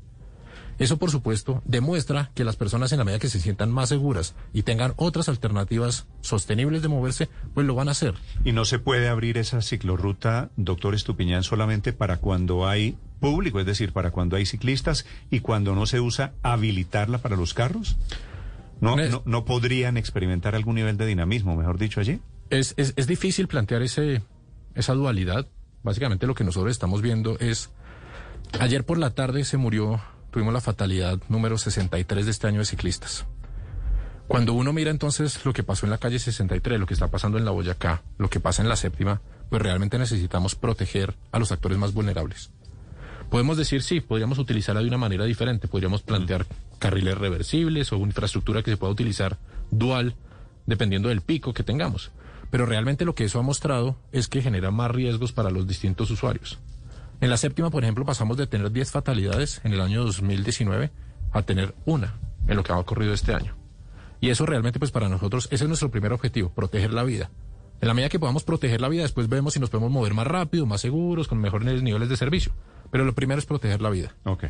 Eso, 0.82 0.98
por 0.98 1.12
supuesto, 1.12 1.62
demuestra 1.66 2.32
que 2.34 2.44
las 2.44 2.56
personas 2.56 2.92
en 2.92 2.98
la 2.98 3.04
medida 3.04 3.20
que 3.20 3.30
se 3.30 3.40
sientan 3.40 3.72
más 3.72 3.90
seguras 3.90 4.34
y 4.52 4.64
tengan 4.64 4.94
otras 4.96 5.30
alternativas 5.30 6.08
sostenibles 6.22 6.82
de 6.82 6.88
moverse, 6.88 7.30
pues 7.54 7.68
lo 7.68 7.76
van 7.76 7.88
a 7.88 7.92
hacer. 7.92 8.16
¿Y 8.44 8.52
no 8.52 8.66
se 8.66 8.80
puede 8.80 9.08
abrir 9.08 9.38
esa 9.38 9.62
ciclorruta, 9.62 10.50
doctor 10.56 10.96
Estupiñán, 10.96 11.44
solamente 11.44 11.94
para 11.94 12.18
cuando 12.18 12.68
hay 12.68 12.98
público, 13.20 13.60
es 13.60 13.68
decir, 13.68 13.94
para 13.94 14.10
cuando 14.10 14.38
hay 14.38 14.48
ciclistas 14.48 15.06
y 15.30 15.42
cuando 15.42 15.76
no 15.76 15.86
se 15.86 16.00
usa 16.00 16.34
habilitarla 16.42 17.20
para 17.20 17.36
los 17.36 17.54
carros? 17.54 17.98
¿No, 18.80 18.96
no, 18.96 19.22
no 19.26 19.46
podrían 19.46 19.98
experimentar 19.98 20.56
algún 20.56 20.74
nivel 20.74 20.98
de 20.98 21.06
dinamismo, 21.06 21.56
mejor 21.56 21.78
dicho, 21.78 22.00
allí? 22.00 22.20
Es, 22.50 22.74
es, 22.78 22.94
es 22.96 23.06
difícil 23.06 23.48
plantear 23.48 23.84
ese, 23.84 24.24
esa 24.74 24.94
dualidad. 24.94 25.48
Básicamente 25.84 26.26
lo 26.26 26.34
que 26.34 26.44
nosotros 26.44 26.72
estamos 26.72 27.04
viendo 27.04 27.38
es, 27.38 27.70
ayer 28.60 28.84
por 28.84 28.98
la 28.98 29.12
tarde 29.12 29.44
se 29.44 29.58
murió 29.58 30.02
tuvimos 30.32 30.54
la 30.54 30.62
fatalidad 30.62 31.20
número 31.30 31.58
63 31.58 32.26
de 32.26 32.32
este 32.32 32.48
año 32.48 32.60
de 32.60 32.66
ciclistas. 32.66 33.26
Cuando 34.28 34.54
uno 34.54 34.72
mira 34.72 34.92
entonces 34.92 35.44
lo 35.46 35.52
que 35.52 35.62
pasó 35.62 35.86
en 35.86 35.90
la 35.90 35.98
calle 35.98 36.18
63, 36.18 36.80
lo 36.80 36.86
que 36.86 36.94
está 36.94 37.10
pasando 37.10 37.38
en 37.38 37.44
la 37.44 37.52
Boyacá, 37.52 38.02
lo 38.18 38.30
que 38.30 38.40
pasa 38.40 38.62
en 38.62 38.70
la 38.70 38.78
séptima, 38.78 39.22
pues 39.50 39.62
realmente 39.62 40.00
necesitamos 40.00 40.56
proteger 40.56 41.16
a 41.34 41.40
los 41.40 41.52
actores 41.52 41.78
más 41.78 41.94
vulnerables. 41.94 42.50
Podemos 43.30 43.58
decir, 43.58 43.84
sí, 43.84 44.00
podríamos 44.00 44.40
utilizarla 44.40 44.82
de 44.82 44.88
una 44.88 44.98
manera 44.98 45.26
diferente, 45.26 45.68
podríamos 45.68 46.02
plantear 46.02 46.46
carriles 46.80 47.18
reversibles 47.18 47.92
o 47.92 47.98
una 47.98 48.08
infraestructura 48.08 48.64
que 48.64 48.72
se 48.72 48.78
pueda 48.78 48.94
utilizar 48.94 49.38
dual, 49.70 50.16
dependiendo 50.66 51.10
del 51.10 51.22
pico 51.22 51.54
que 51.54 51.64
tengamos. 51.64 52.12
Pero 52.50 52.66
realmente 52.66 53.06
lo 53.06 53.16
que 53.16 53.26
eso 53.26 53.40
ha 53.40 53.44
mostrado 53.44 53.98
es 54.12 54.28
que 54.28 54.42
genera 54.42 54.72
más 54.72 54.92
riesgos 54.92 55.32
para 55.34 55.50
los 55.50 55.68
distintos 55.68 56.10
usuarios. 56.12 56.60
En 57.22 57.30
la 57.30 57.38
séptima, 57.38 57.70
por 57.70 57.84
ejemplo, 57.84 58.04
pasamos 58.04 58.36
de 58.36 58.48
tener 58.48 58.72
10 58.72 58.92
fatalidades 58.92 59.62
en 59.64 59.74
el 59.74 59.82
año 59.82 60.04
2019 60.04 60.90
a 61.32 61.42
tener 61.44 61.76
una 61.86 62.16
en 62.48 62.58
lo 62.58 62.64
que 62.64 62.74
ha 62.74 62.78
ocurrido 62.78 63.14
este 63.14 63.36
año. 63.36 63.56
Y 64.20 64.30
eso 64.30 64.46
realmente, 64.48 64.80
pues 64.80 64.90
para 64.92 65.08
nosotros, 65.08 65.48
ese 65.52 65.64
es 65.64 65.68
nuestro 65.68 65.92
primer 65.92 66.14
objetivo, 66.14 66.50
proteger 66.50 66.92
la 66.94 67.04
vida. 67.04 67.30
En 67.80 67.88
la 67.88 67.94
medida 67.94 68.10
que 68.10 68.20
podamos 68.20 68.44
proteger 68.44 68.82
la 68.82 68.90
vida, 68.90 69.04
después 69.04 69.30
vemos 69.30 69.54
si 69.54 69.60
nos 69.60 69.70
podemos 69.70 69.92
mover 69.92 70.16
más 70.16 70.26
rápido, 70.26 70.66
más 70.66 70.82
seguros, 70.82 71.28
con 71.28 71.38
mejores 71.38 71.84
niveles 71.84 72.10
de 72.10 72.18
servicio. 72.18 72.54
Pero 72.90 73.06
lo 73.06 73.14
primero 73.14 73.38
es 73.38 73.46
proteger 73.46 73.82
la 73.82 73.92
vida. 73.92 74.16
Ok. 74.24 74.46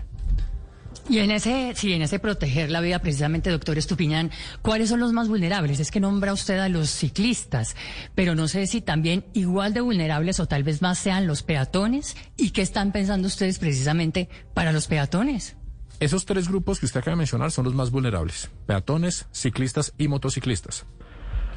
Y 1.10 1.20
en 1.20 1.32
ese, 1.32 1.74
sí, 1.76 1.94
en 1.94 2.02
ese 2.02 2.20
proteger 2.20 2.72
la 2.72 2.80
vida, 2.80 3.00
precisamente, 3.00 3.50
doctor 3.50 3.78
Estupiñán, 3.78 4.32
¿cuáles 4.62 4.90
son 4.90 5.00
los 5.00 5.14
más 5.14 5.28
vulnerables? 5.28 5.80
Es 5.80 5.92
que 5.92 6.00
nombra 6.00 6.32
usted 6.32 6.60
a 6.60 6.70
los 6.70 6.90
ciclistas, 6.90 7.76
pero 8.16 8.36
no 8.36 8.48
sé 8.48 8.68
si 8.68 8.82
también 8.82 9.26
igual 9.34 9.74
de 9.74 9.82
vulnerables 9.82 10.40
o 10.40 10.48
tal 10.48 10.64
vez 10.64 10.82
más 10.82 11.00
sean 11.00 11.28
los 11.28 11.44
peatones. 11.44 12.16
¿Y 12.38 12.52
qué 12.52 12.62
están 12.62 12.92
pensando 12.92 13.28
ustedes 13.28 13.60
precisamente 13.60 14.30
para 14.54 14.72
los 14.72 14.88
peatones? 14.88 15.56
Esos 16.00 16.26
tres 16.26 16.48
grupos 16.48 16.80
que 16.80 16.86
usted 16.86 17.00
acaba 17.02 17.16
de 17.16 17.20
mencionar 17.20 17.52
son 17.52 17.66
los 17.66 17.76
más 17.76 17.92
vulnerables. 17.92 18.50
Peatones, 18.66 19.28
ciclistas 19.32 19.94
y 19.98 20.08
motociclistas. 20.08 20.86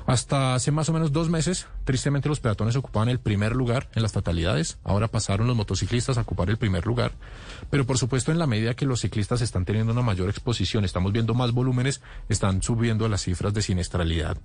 Hasta 0.07 0.55
hace 0.55 0.71
más 0.71 0.89
o 0.91 0.93
menos 0.93 1.13
dos 1.13 1.31
meses, 1.31 1.67
tristemente 1.85 2.29
los 2.29 2.41
peatones 2.41 2.77
ocupaban 2.77 3.09
el 3.09 3.21
primer 3.21 3.57
lugar 3.57 3.89
en 3.95 4.03
las 4.03 4.13
fatalidades. 4.13 4.79
Ahora 4.85 5.09
pasaron 5.09 5.47
los 5.47 5.57
motociclistas 5.57 6.19
a 6.19 6.23
ocupar 6.23 6.51
el 6.51 6.59
primer 6.59 6.85
lugar. 6.85 7.13
Pero 7.71 7.87
por 7.87 7.97
supuesto, 7.97 8.31
en 8.31 8.39
la 8.39 8.47
medida 8.47 8.75
que 8.75 8.85
los 8.85 9.01
ciclistas 9.01 9.41
están 9.41 9.65
teniendo 9.65 9.93
una 9.93 10.03
mayor 10.03 10.29
exposición, 10.29 10.85
estamos 10.85 11.13
viendo 11.13 11.33
más 11.33 11.53
volúmenes, 11.53 12.03
están 12.29 12.63
subiendo 12.63 13.09
las 13.09 13.23
cifras 13.23 13.55
de 13.55 13.63
siniestralidad 13.63 14.37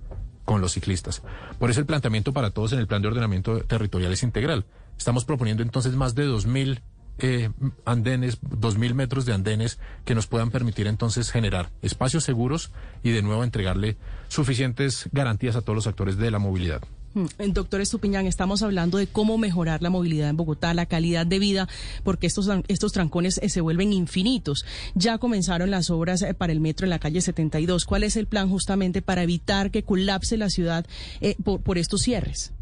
con 0.46 0.62
los 0.62 0.72
ciclistas. 0.72 1.22
Por 1.58 1.70
eso 1.70 1.80
el 1.80 1.86
planteamiento 1.86 2.32
para 2.32 2.50
todos 2.50 2.72
en 2.72 2.78
el 2.78 2.86
plan 2.86 3.02
de 3.02 3.08
ordenamiento 3.08 3.60
territorial 3.60 4.12
es 4.12 4.22
integral. 4.22 4.64
Estamos 4.96 5.26
proponiendo 5.26 5.62
entonces 5.62 5.94
más 5.94 6.14
de 6.14 6.26
2.000 6.26 6.80
eh, 7.22 7.50
andenes, 7.84 8.38
dos 8.42 8.78
mil 8.78 8.94
metros 8.94 9.26
de 9.26 9.32
andenes 9.32 9.78
que 10.04 10.14
nos 10.14 10.26
puedan 10.26 10.50
permitir 10.50 10.86
entonces 10.86 11.30
generar 11.30 11.70
espacios 11.82 12.24
seguros 12.24 12.70
y 13.02 13.10
de 13.10 13.22
nuevo 13.22 13.44
entregarle 13.44 13.96
suficientes 14.28 15.08
garantías 15.12 15.56
a 15.56 15.62
todos 15.62 15.76
los 15.76 15.86
actores 15.86 16.16
de 16.16 16.30
la 16.30 16.38
movilidad. 16.38 16.82
Mm, 17.14 17.52
doctor 17.52 17.80
Estupiñán, 17.80 18.26
estamos 18.26 18.62
hablando 18.62 18.98
de 18.98 19.08
cómo 19.08 19.36
mejorar 19.36 19.82
la 19.82 19.90
movilidad 19.90 20.28
en 20.28 20.36
Bogotá, 20.36 20.74
la 20.74 20.86
calidad 20.86 21.26
de 21.26 21.38
vida, 21.40 21.68
porque 22.04 22.26
estos, 22.26 22.48
estos 22.68 22.92
trancones 22.92 23.38
eh, 23.42 23.48
se 23.48 23.60
vuelven 23.60 23.92
infinitos. 23.92 24.64
Ya 24.94 25.18
comenzaron 25.18 25.70
las 25.70 25.90
obras 25.90 26.22
eh, 26.22 26.34
para 26.34 26.52
el 26.52 26.60
metro 26.60 26.86
en 26.86 26.90
la 26.90 27.00
calle 27.00 27.20
72. 27.20 27.84
¿Cuál 27.84 28.04
es 28.04 28.16
el 28.16 28.26
plan 28.26 28.48
justamente 28.48 29.02
para 29.02 29.22
evitar 29.22 29.70
que 29.70 29.82
colapse 29.82 30.36
la 30.36 30.50
ciudad 30.50 30.86
eh, 31.20 31.36
por, 31.42 31.60
por 31.62 31.78
estos 31.78 32.02
cierres? 32.02 32.52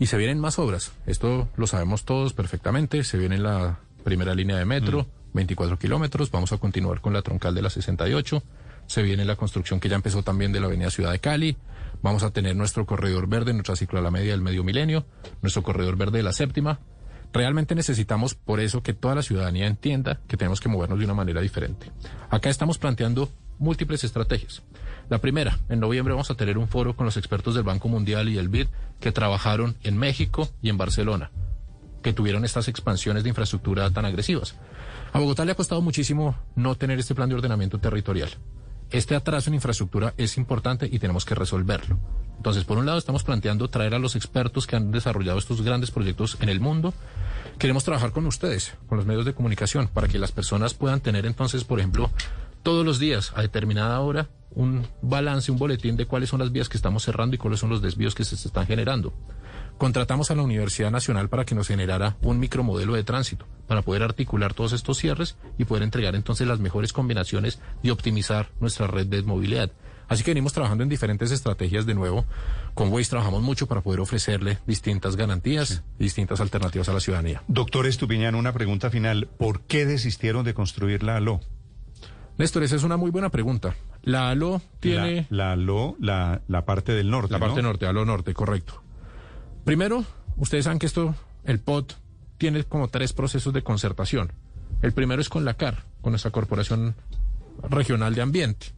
Y 0.00 0.06
se 0.06 0.16
vienen 0.16 0.40
más 0.40 0.58
obras. 0.58 0.92
Esto 1.04 1.46
lo 1.56 1.66
sabemos 1.66 2.06
todos 2.06 2.32
perfectamente. 2.32 3.04
Se 3.04 3.18
viene 3.18 3.36
la 3.36 3.80
primera 4.02 4.34
línea 4.34 4.56
de 4.56 4.64
metro, 4.64 5.06
24 5.34 5.78
kilómetros. 5.78 6.30
Vamos 6.30 6.52
a 6.52 6.56
continuar 6.56 7.02
con 7.02 7.12
la 7.12 7.20
troncal 7.20 7.54
de 7.54 7.60
la 7.60 7.68
68. 7.68 8.42
Se 8.86 9.02
viene 9.02 9.26
la 9.26 9.36
construcción 9.36 9.78
que 9.78 9.90
ya 9.90 9.96
empezó 9.96 10.22
también 10.22 10.52
de 10.52 10.60
la 10.60 10.68
avenida 10.68 10.90
Ciudad 10.90 11.12
de 11.12 11.18
Cali. 11.18 11.58
Vamos 12.00 12.22
a 12.22 12.30
tener 12.30 12.56
nuestro 12.56 12.86
corredor 12.86 13.28
verde, 13.28 13.52
nuestra 13.52 13.76
ciclo 13.76 13.98
a 13.98 14.02
la 14.02 14.10
media 14.10 14.30
del 14.30 14.40
medio 14.40 14.64
milenio, 14.64 15.04
nuestro 15.42 15.62
corredor 15.62 15.98
verde 15.98 16.16
de 16.16 16.24
la 16.24 16.32
séptima. 16.32 16.80
Realmente 17.34 17.74
necesitamos 17.74 18.34
por 18.34 18.58
eso 18.58 18.82
que 18.82 18.94
toda 18.94 19.14
la 19.14 19.22
ciudadanía 19.22 19.66
entienda 19.66 20.18
que 20.26 20.38
tenemos 20.38 20.60
que 20.60 20.70
movernos 20.70 20.98
de 20.98 21.04
una 21.04 21.14
manera 21.14 21.42
diferente. 21.42 21.92
Acá 22.30 22.48
estamos 22.48 22.78
planteando 22.78 23.28
múltiples 23.60 24.02
estrategias. 24.02 24.62
La 25.08 25.18
primera, 25.18 25.60
en 25.68 25.78
noviembre 25.80 26.14
vamos 26.14 26.30
a 26.30 26.34
tener 26.34 26.58
un 26.58 26.66
foro 26.66 26.96
con 26.96 27.06
los 27.06 27.16
expertos 27.16 27.54
del 27.54 27.62
Banco 27.62 27.88
Mundial 27.88 28.28
y 28.28 28.38
el 28.38 28.48
BID 28.48 28.66
que 28.98 29.12
trabajaron 29.12 29.76
en 29.82 29.96
México 29.96 30.48
y 30.62 30.70
en 30.70 30.78
Barcelona, 30.78 31.30
que 32.02 32.12
tuvieron 32.12 32.44
estas 32.44 32.68
expansiones 32.68 33.22
de 33.22 33.28
infraestructura 33.28 33.90
tan 33.90 34.04
agresivas. 34.04 34.56
A 35.12 35.18
Bogotá 35.18 35.44
le 35.44 35.52
ha 35.52 35.56
costado 35.56 35.82
muchísimo 35.82 36.36
no 36.56 36.74
tener 36.74 36.98
este 36.98 37.14
plan 37.14 37.28
de 37.28 37.34
ordenamiento 37.34 37.78
territorial. 37.78 38.30
Este 38.90 39.14
atraso 39.14 39.50
en 39.50 39.54
infraestructura 39.54 40.14
es 40.16 40.36
importante 40.36 40.88
y 40.90 40.98
tenemos 40.98 41.24
que 41.24 41.34
resolverlo. 41.34 41.98
Entonces, 42.36 42.64
por 42.64 42.78
un 42.78 42.86
lado, 42.86 42.98
estamos 42.98 43.22
planteando 43.22 43.68
traer 43.68 43.94
a 43.94 43.98
los 43.98 44.16
expertos 44.16 44.66
que 44.66 44.74
han 44.74 44.90
desarrollado 44.90 45.38
estos 45.38 45.60
grandes 45.62 45.90
proyectos 45.90 46.38
en 46.40 46.48
el 46.48 46.58
mundo. 46.58 46.94
Queremos 47.58 47.84
trabajar 47.84 48.12
con 48.12 48.26
ustedes, 48.26 48.74
con 48.88 48.96
los 48.96 49.06
medios 49.06 49.26
de 49.26 49.34
comunicación, 49.34 49.88
para 49.88 50.08
que 50.08 50.18
las 50.18 50.32
personas 50.32 50.72
puedan 50.72 51.00
tener 51.00 51.26
entonces, 51.26 51.64
por 51.64 51.78
ejemplo, 51.78 52.10
todos 52.62 52.84
los 52.84 52.98
días, 52.98 53.32
a 53.34 53.42
determinada 53.42 54.00
hora, 54.00 54.28
un 54.52 54.86
balance, 55.02 55.52
un 55.52 55.58
boletín 55.58 55.96
de 55.96 56.06
cuáles 56.06 56.28
son 56.28 56.40
las 56.40 56.52
vías 56.52 56.68
que 56.68 56.76
estamos 56.76 57.04
cerrando 57.04 57.36
y 57.36 57.38
cuáles 57.38 57.60
son 57.60 57.70
los 57.70 57.82
desvíos 57.82 58.14
que 58.14 58.24
se 58.24 58.34
están 58.34 58.66
generando. 58.66 59.12
Contratamos 59.78 60.30
a 60.30 60.34
la 60.34 60.42
Universidad 60.42 60.90
Nacional 60.90 61.28
para 61.28 61.44
que 61.44 61.54
nos 61.54 61.68
generara 61.68 62.16
un 62.22 62.38
micromodelo 62.38 62.94
de 62.94 63.04
tránsito, 63.04 63.46
para 63.66 63.82
poder 63.82 64.02
articular 64.02 64.52
todos 64.52 64.72
estos 64.72 64.98
cierres 64.98 65.36
y 65.56 65.64
poder 65.64 65.84
entregar 65.84 66.14
entonces 66.14 66.46
las 66.46 66.60
mejores 66.60 66.92
combinaciones 66.92 67.60
y 67.82 67.90
optimizar 67.90 68.50
nuestra 68.60 68.86
red 68.86 69.06
de 69.06 69.22
movilidad. 69.22 69.70
Así 70.08 70.24
que 70.24 70.32
venimos 70.32 70.52
trabajando 70.52 70.82
en 70.82 70.90
diferentes 70.90 71.30
estrategias 71.30 71.86
de 71.86 71.94
nuevo. 71.94 72.26
Con 72.74 72.92
Waze 72.92 73.10
trabajamos 73.10 73.42
mucho 73.42 73.68
para 73.68 73.80
poder 73.80 74.00
ofrecerle 74.00 74.58
distintas 74.66 75.14
garantías 75.14 75.84
y 76.00 76.02
distintas 76.02 76.40
alternativas 76.40 76.88
a 76.88 76.92
la 76.92 77.00
ciudadanía. 77.00 77.44
Doctor 77.46 77.86
Estupiñán, 77.86 78.34
una 78.34 78.52
pregunta 78.52 78.90
final. 78.90 79.28
¿Por 79.38 79.62
qué 79.62 79.86
desistieron 79.86 80.44
de 80.44 80.52
construir 80.52 81.04
la 81.04 81.16
ALO? 81.16 81.40
Néstor, 82.40 82.62
esa 82.62 82.76
es 82.76 82.84
una 82.84 82.96
muy 82.96 83.10
buena 83.10 83.28
pregunta. 83.28 83.74
La 84.02 84.30
ALO 84.30 84.62
tiene... 84.80 85.26
La, 85.28 85.48
la 85.48 85.52
ALO, 85.52 85.96
la, 86.00 86.40
la, 86.48 86.64
parte 86.64 86.92
del 86.92 87.10
norte, 87.10 87.32
La 87.34 87.38
¿no? 87.38 87.44
parte 87.44 87.60
norte, 87.60 87.84
ALO 87.84 88.06
norte, 88.06 88.32
correcto. 88.32 88.82
Primero, 89.66 90.06
ustedes 90.38 90.64
saben 90.64 90.78
que 90.78 90.86
esto, 90.86 91.14
el 91.44 91.60
POT, 91.60 91.98
tiene 92.38 92.64
como 92.64 92.88
tres 92.88 93.12
procesos 93.12 93.52
de 93.52 93.62
concertación. 93.62 94.32
El 94.80 94.92
primero 94.92 95.20
es 95.20 95.28
con 95.28 95.44
la 95.44 95.52
CAR, 95.52 95.84
con 96.00 96.12
nuestra 96.12 96.30
Corporación 96.30 96.94
Regional 97.68 98.14
de 98.14 98.22
Ambiente. 98.22 98.68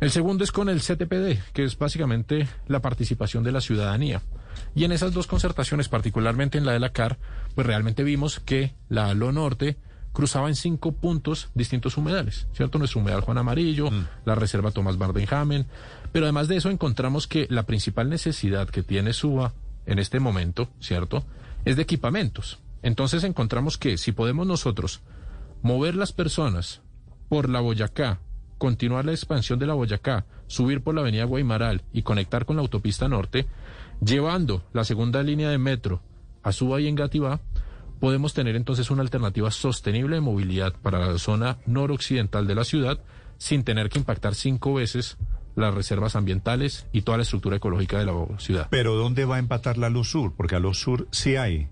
El 0.00 0.10
segundo 0.10 0.42
es 0.42 0.50
con 0.50 0.68
el 0.68 0.80
CTPD, 0.80 1.52
que 1.52 1.62
es 1.62 1.78
básicamente 1.78 2.48
la 2.66 2.82
participación 2.82 3.44
de 3.44 3.52
la 3.52 3.60
ciudadanía. 3.60 4.20
Y 4.74 4.82
en 4.82 4.90
esas 4.90 5.12
dos 5.12 5.28
concertaciones, 5.28 5.88
particularmente 5.88 6.58
en 6.58 6.66
la 6.66 6.72
de 6.72 6.80
la 6.80 6.90
CAR, 6.90 7.18
pues 7.54 7.68
realmente 7.68 8.02
vimos 8.02 8.40
que 8.40 8.74
la 8.88 9.10
ALO 9.10 9.30
Norte 9.30 9.76
cruzaba 10.14 10.48
en 10.48 10.54
cinco 10.54 10.92
puntos 10.92 11.50
distintos 11.54 11.98
humedales, 11.98 12.46
¿cierto? 12.54 12.78
Nuestro 12.78 13.00
humedal 13.00 13.20
Juan 13.20 13.36
Amarillo, 13.36 13.90
la 14.24 14.36
reserva 14.36 14.70
Tomás 14.70 14.96
Bardenhamen, 14.96 15.66
pero 16.12 16.24
además 16.24 16.48
de 16.48 16.56
eso 16.56 16.70
encontramos 16.70 17.26
que 17.26 17.46
la 17.50 17.64
principal 17.64 18.08
necesidad 18.08 18.70
que 18.70 18.82
tiene 18.82 19.12
Suba 19.12 19.52
en 19.84 19.98
este 19.98 20.20
momento, 20.20 20.68
¿cierto? 20.80 21.24
Es 21.64 21.76
de 21.76 21.82
equipamientos. 21.82 22.60
Entonces 22.82 23.24
encontramos 23.24 23.76
que 23.76 23.98
si 23.98 24.12
podemos 24.12 24.46
nosotros 24.46 25.02
mover 25.62 25.96
las 25.96 26.12
personas 26.12 26.80
por 27.28 27.50
la 27.50 27.60
Boyacá, 27.60 28.20
continuar 28.56 29.04
la 29.04 29.12
expansión 29.12 29.58
de 29.58 29.66
la 29.66 29.74
Boyacá, 29.74 30.26
subir 30.46 30.80
por 30.82 30.94
la 30.94 31.00
avenida 31.00 31.24
Guaymaral 31.24 31.82
y 31.92 32.02
conectar 32.02 32.46
con 32.46 32.56
la 32.56 32.62
autopista 32.62 33.08
norte, 33.08 33.46
llevando 34.00 34.62
la 34.72 34.84
segunda 34.84 35.22
línea 35.24 35.50
de 35.50 35.58
metro 35.58 36.02
a 36.44 36.52
Suba 36.52 36.80
y 36.80 36.86
Engativá, 36.86 37.40
podemos 38.04 38.34
tener 38.34 38.54
entonces 38.54 38.90
una 38.90 39.00
alternativa 39.00 39.50
sostenible 39.50 40.16
de 40.16 40.20
movilidad 40.20 40.74
para 40.82 40.98
la 40.98 41.16
zona 41.16 41.56
noroccidental 41.64 42.46
de 42.46 42.54
la 42.54 42.64
ciudad 42.64 42.98
sin 43.38 43.64
tener 43.64 43.88
que 43.88 43.98
impactar 43.98 44.34
cinco 44.34 44.74
veces 44.74 45.16
las 45.56 45.72
reservas 45.72 46.14
ambientales 46.14 46.86
y 46.92 47.00
toda 47.00 47.16
la 47.16 47.22
estructura 47.22 47.56
ecológica 47.56 47.98
de 47.98 48.04
la 48.04 48.12
ciudad. 48.38 48.66
Pero 48.70 48.94
¿dónde 48.96 49.24
va 49.24 49.36
a 49.36 49.38
empatar 49.38 49.78
la 49.78 49.88
luz 49.88 50.10
sur? 50.10 50.34
Porque 50.36 50.54
a 50.54 50.58
luz 50.58 50.76
sur 50.78 51.08
sí 51.12 51.36
hay. 51.36 51.68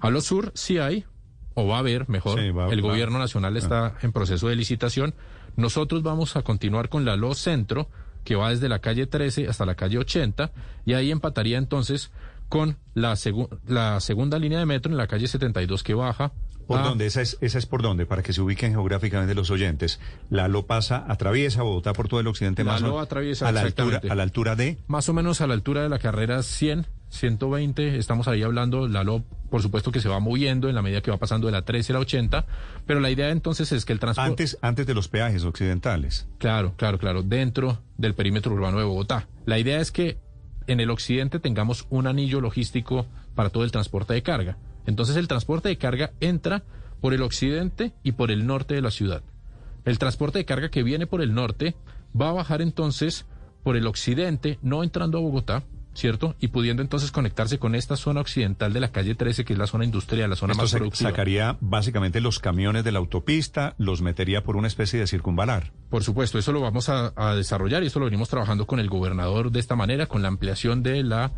A 0.00 0.08
lo 0.08 0.22
sur 0.22 0.50
sí 0.54 0.78
hay, 0.78 1.04
o 1.52 1.66
va 1.66 1.76
a 1.76 1.80
haber, 1.80 2.08
mejor. 2.08 2.40
Sí, 2.40 2.48
va- 2.52 2.68
el 2.72 2.82
va- 2.82 2.88
gobierno 2.88 3.18
nacional 3.18 3.54
está 3.58 3.96
en 4.00 4.12
proceso 4.12 4.48
de 4.48 4.56
licitación. 4.56 5.14
Nosotros 5.56 6.02
vamos 6.02 6.36
a 6.36 6.42
continuar 6.42 6.88
con 6.88 7.04
la 7.04 7.16
LO 7.16 7.34
Centro, 7.34 7.90
que 8.24 8.34
va 8.34 8.48
desde 8.48 8.70
la 8.70 8.78
calle 8.78 9.06
13 9.06 9.46
hasta 9.46 9.66
la 9.66 9.74
calle 9.74 9.98
80, 9.98 10.52
y 10.86 10.94
ahí 10.94 11.10
empataría 11.10 11.58
entonces 11.58 12.12
con 12.48 12.76
la, 12.94 13.12
segu- 13.14 13.48
la 13.66 14.00
segunda 14.00 14.38
línea 14.38 14.58
de 14.58 14.66
metro 14.66 14.90
en 14.92 14.96
la 14.98 15.06
calle 15.06 15.26
72 15.28 15.82
que 15.82 15.94
baja. 15.94 16.32
¿Por 16.66 16.82
dónde? 16.82 17.06
Esa 17.06 17.22
es, 17.22 17.38
esa 17.40 17.58
es 17.58 17.66
por 17.66 17.80
dónde, 17.80 18.06
para 18.06 18.24
que 18.24 18.32
se 18.32 18.40
ubiquen 18.40 18.72
geográficamente 18.72 19.36
los 19.36 19.50
oyentes. 19.50 20.00
La 20.30 20.48
LO 20.48 20.66
pasa, 20.66 21.04
atraviesa 21.06 21.62
Bogotá 21.62 21.92
por 21.92 22.08
todo 22.08 22.18
el 22.18 22.26
occidente 22.26 22.64
La 22.64 22.72
más 22.72 22.82
o- 22.82 22.98
atraviesa, 22.98 23.46
a 23.46 23.52
la 23.52 23.60
altura, 23.60 24.00
a 24.08 24.14
la 24.16 24.22
altura 24.24 24.56
de 24.56 24.76
Más 24.88 25.08
o 25.08 25.12
menos 25.14 25.40
a 25.40 25.46
la 25.46 25.54
altura 25.54 25.82
de 25.84 25.88
la 25.88 26.00
carrera 26.00 26.42
100, 26.42 26.86
120, 27.08 27.96
estamos 27.98 28.26
ahí 28.26 28.42
hablando, 28.42 28.88
la 28.88 29.04
LO, 29.04 29.22
por 29.48 29.62
supuesto 29.62 29.92
que 29.92 30.00
se 30.00 30.08
va 30.08 30.18
moviendo 30.18 30.68
en 30.68 30.74
la 30.74 30.82
medida 30.82 31.02
que 31.02 31.10
va 31.12 31.18
pasando 31.18 31.46
de 31.46 31.52
la 31.52 31.62
13 31.62 31.92
a 31.92 31.94
la 31.94 32.00
80, 32.00 32.46
pero 32.84 32.98
la 32.98 33.10
idea 33.10 33.30
entonces 33.30 33.70
es 33.70 33.84
que 33.84 33.92
el 33.92 34.00
transporte... 34.00 34.30
antes, 34.30 34.58
antes 34.60 34.86
de 34.88 34.94
los 34.94 35.06
peajes 35.06 35.44
occidentales. 35.44 36.26
Claro, 36.38 36.74
claro, 36.76 36.98
claro, 36.98 37.22
dentro 37.22 37.78
del 37.96 38.14
perímetro 38.14 38.52
urbano 38.52 38.78
de 38.78 38.84
Bogotá. 38.84 39.28
La 39.44 39.58
idea 39.60 39.80
es 39.80 39.92
que 39.92 40.18
en 40.66 40.80
el 40.80 40.90
occidente 40.90 41.38
tengamos 41.38 41.86
un 41.90 42.06
anillo 42.06 42.40
logístico 42.40 43.06
para 43.34 43.50
todo 43.50 43.64
el 43.64 43.72
transporte 43.72 44.14
de 44.14 44.22
carga. 44.22 44.56
Entonces 44.86 45.16
el 45.16 45.28
transporte 45.28 45.68
de 45.68 45.78
carga 45.78 46.12
entra 46.20 46.62
por 47.00 47.14
el 47.14 47.22
occidente 47.22 47.92
y 48.02 48.12
por 48.12 48.30
el 48.30 48.46
norte 48.46 48.74
de 48.74 48.82
la 48.82 48.90
ciudad. 48.90 49.22
El 49.84 49.98
transporte 49.98 50.38
de 50.38 50.44
carga 50.44 50.70
que 50.70 50.82
viene 50.82 51.06
por 51.06 51.22
el 51.22 51.34
norte 51.34 51.74
va 52.18 52.30
a 52.30 52.32
bajar 52.32 52.62
entonces 52.62 53.26
por 53.62 53.76
el 53.76 53.86
occidente, 53.86 54.58
no 54.62 54.82
entrando 54.82 55.18
a 55.18 55.20
Bogotá, 55.20 55.64
¿cierto? 55.96 56.36
Y 56.38 56.48
pudiendo 56.48 56.82
entonces 56.82 57.10
conectarse 57.10 57.58
con 57.58 57.74
esta 57.74 57.96
zona 57.96 58.20
occidental 58.20 58.72
de 58.72 58.80
la 58.80 58.92
calle 58.92 59.14
13, 59.14 59.44
que 59.44 59.54
es 59.54 59.58
la 59.58 59.66
zona 59.66 59.84
industrial, 59.84 60.30
la 60.30 60.36
zona 60.36 60.52
Esto 60.52 60.62
más 60.62 60.72
productiva. 60.72 61.10
sacaría 61.10 61.56
básicamente 61.60 62.20
los 62.20 62.38
camiones 62.38 62.84
de 62.84 62.92
la 62.92 62.98
autopista, 62.98 63.74
los 63.78 64.02
metería 64.02 64.44
por 64.44 64.56
una 64.56 64.68
especie 64.68 65.00
de 65.00 65.06
circunvalar. 65.06 65.72
Por 65.90 66.04
supuesto, 66.04 66.38
eso 66.38 66.52
lo 66.52 66.60
vamos 66.60 66.88
a, 66.88 67.12
a 67.16 67.34
desarrollar 67.34 67.82
y 67.82 67.86
eso 67.86 67.98
lo 67.98 68.04
venimos 68.04 68.28
trabajando 68.28 68.66
con 68.66 68.78
el 68.78 68.88
gobernador 68.88 69.50
de 69.50 69.60
esta 69.60 69.74
manera, 69.74 70.06
con 70.06 70.22
la 70.22 70.28
ampliación 70.28 70.82
de 70.82 71.02
la 71.02 71.32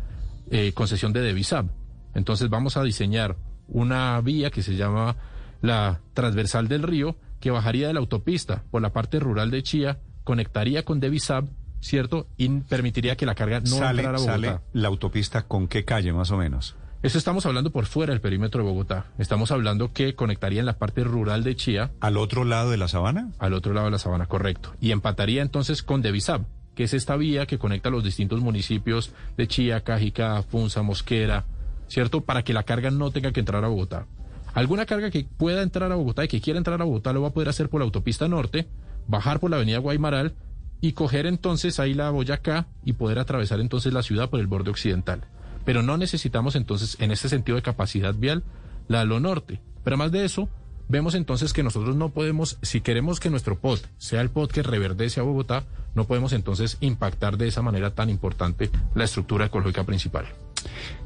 eh, 0.51 0.73
concesión 0.73 1.13
de 1.13 1.21
Devisab. 1.21 1.67
Entonces 2.15 2.49
vamos 2.49 2.75
a 2.75 2.83
diseñar 2.83 3.37
una 3.67 4.19
vía 4.21 4.49
que 4.49 4.63
se 4.63 4.75
llama 4.75 5.15
la 5.61 6.01
transversal 6.13 6.67
del 6.67 6.83
río, 6.83 7.17
que 7.39 7.51
bajaría 7.51 7.87
de 7.87 7.93
la 7.93 7.99
autopista 7.99 8.63
por 8.71 8.81
la 8.81 8.91
parte 8.91 9.19
rural 9.19 9.51
de 9.51 9.61
Chía, 9.63 9.99
conectaría 10.23 10.83
con 10.83 10.99
Devisab, 10.99 11.45
¿cierto? 11.81 12.27
Y 12.37 12.49
permitiría 12.61 13.15
que 13.15 13.25
la 13.25 13.35
carga 13.35 13.59
no 13.59 13.67
sale, 13.67 14.01
entrara 14.01 14.17
a 14.17 14.21
Bogotá. 14.21 14.31
sale 14.33 14.59
la 14.73 14.87
autopista 14.87 15.43
con 15.43 15.67
qué 15.67 15.85
calle 15.85 16.13
más 16.13 16.31
o 16.31 16.37
menos. 16.37 16.75
Eso 17.01 17.17
estamos 17.17 17.45
hablando 17.45 17.71
por 17.71 17.85
fuera 17.85 18.11
del 18.11 18.19
perímetro 18.19 18.61
de 18.61 18.69
Bogotá. 18.69 19.05
Estamos 19.17 19.51
hablando 19.51 19.93
que 19.93 20.15
conectaría 20.15 20.59
en 20.59 20.65
la 20.65 20.77
parte 20.77 21.05
rural 21.05 21.45
de 21.45 21.55
Chía 21.55 21.91
¿Al 22.01 22.17
otro 22.17 22.43
lado 22.43 22.71
de 22.71 22.77
la 22.77 22.89
sabana? 22.89 23.31
al 23.39 23.53
otro 23.53 23.73
lado 23.73 23.85
de 23.85 23.91
la 23.91 23.99
sabana, 23.99 24.25
correcto. 24.25 24.73
Y 24.81 24.91
empataría 24.91 25.41
entonces 25.41 25.81
con 25.81 26.01
Devisab, 26.01 26.41
que 26.75 26.83
es 26.83 26.93
esta 26.93 27.15
vía 27.15 27.45
que 27.45 27.57
conecta 27.57 27.89
los 27.89 28.03
distintos 28.03 28.41
municipios 28.41 29.13
de 29.37 29.47
Chía, 29.47 29.81
Cajicá, 29.81 30.43
Funza, 30.43 30.81
Mosquera, 30.81 31.45
¿cierto? 31.87 32.21
Para 32.21 32.43
que 32.43 32.53
la 32.53 32.63
carga 32.63 32.91
no 32.91 33.11
tenga 33.11 33.31
que 33.31 33.39
entrar 33.39 33.63
a 33.63 33.69
Bogotá. 33.69 34.05
Alguna 34.53 34.85
carga 34.85 35.09
que 35.09 35.25
pueda 35.37 35.61
entrar 35.61 35.89
a 35.93 35.95
Bogotá 35.95 36.25
y 36.25 36.27
que 36.27 36.41
quiera 36.41 36.57
entrar 36.57 36.81
a 36.81 36.85
Bogotá 36.85 37.13
lo 37.13 37.21
va 37.21 37.29
a 37.29 37.33
poder 37.33 37.47
hacer 37.47 37.69
por 37.69 37.79
la 37.79 37.85
autopista 37.85 38.27
norte, 38.27 38.67
bajar 39.07 39.39
por 39.39 39.51
la 39.51 39.55
avenida 39.55 39.77
Guaymaral 39.77 40.33
y 40.81 40.93
coger 40.93 41.25
entonces 41.25 41.79
ahí 41.79 41.93
la 41.93 42.09
Boyacá 42.09 42.67
y 42.85 42.93
poder 42.93 43.19
atravesar 43.19 43.59
entonces 43.59 43.93
la 43.93 44.03
ciudad 44.03 44.29
por 44.29 44.39
el 44.39 44.47
borde 44.47 44.71
occidental. 44.71 45.25
Pero 45.65 45.83
no 45.83 45.97
necesitamos 45.97 46.55
entonces, 46.55 46.97
en 46.99 47.11
este 47.11 47.29
sentido 47.29 47.55
de 47.55 47.61
capacidad 47.61 48.15
vial, 48.15 48.43
la 48.87 49.05
lo 49.05 49.19
norte. 49.19 49.61
Pero 49.83 49.95
además 49.95 50.11
de 50.11 50.25
eso, 50.25 50.49
vemos 50.87 51.15
entonces 51.15 51.53
que 51.53 51.63
nosotros 51.63 51.95
no 51.95 52.09
podemos, 52.09 52.57
si 52.61 52.81
queremos 52.81 53.19
que 53.19 53.29
nuestro 53.29 53.57
pod 53.57 53.79
sea 53.97 54.21
el 54.21 54.29
pod 54.29 54.49
que 54.49 54.63
reverdece 54.63 55.19
a 55.19 55.23
Bogotá, 55.23 55.63
no 55.95 56.05
podemos 56.05 56.33
entonces 56.33 56.77
impactar 56.81 57.37
de 57.37 57.47
esa 57.47 57.61
manera 57.61 57.91
tan 57.91 58.09
importante 58.09 58.69
la 58.95 59.03
estructura 59.03 59.47
ecológica 59.47 59.83
principal. 59.83 60.25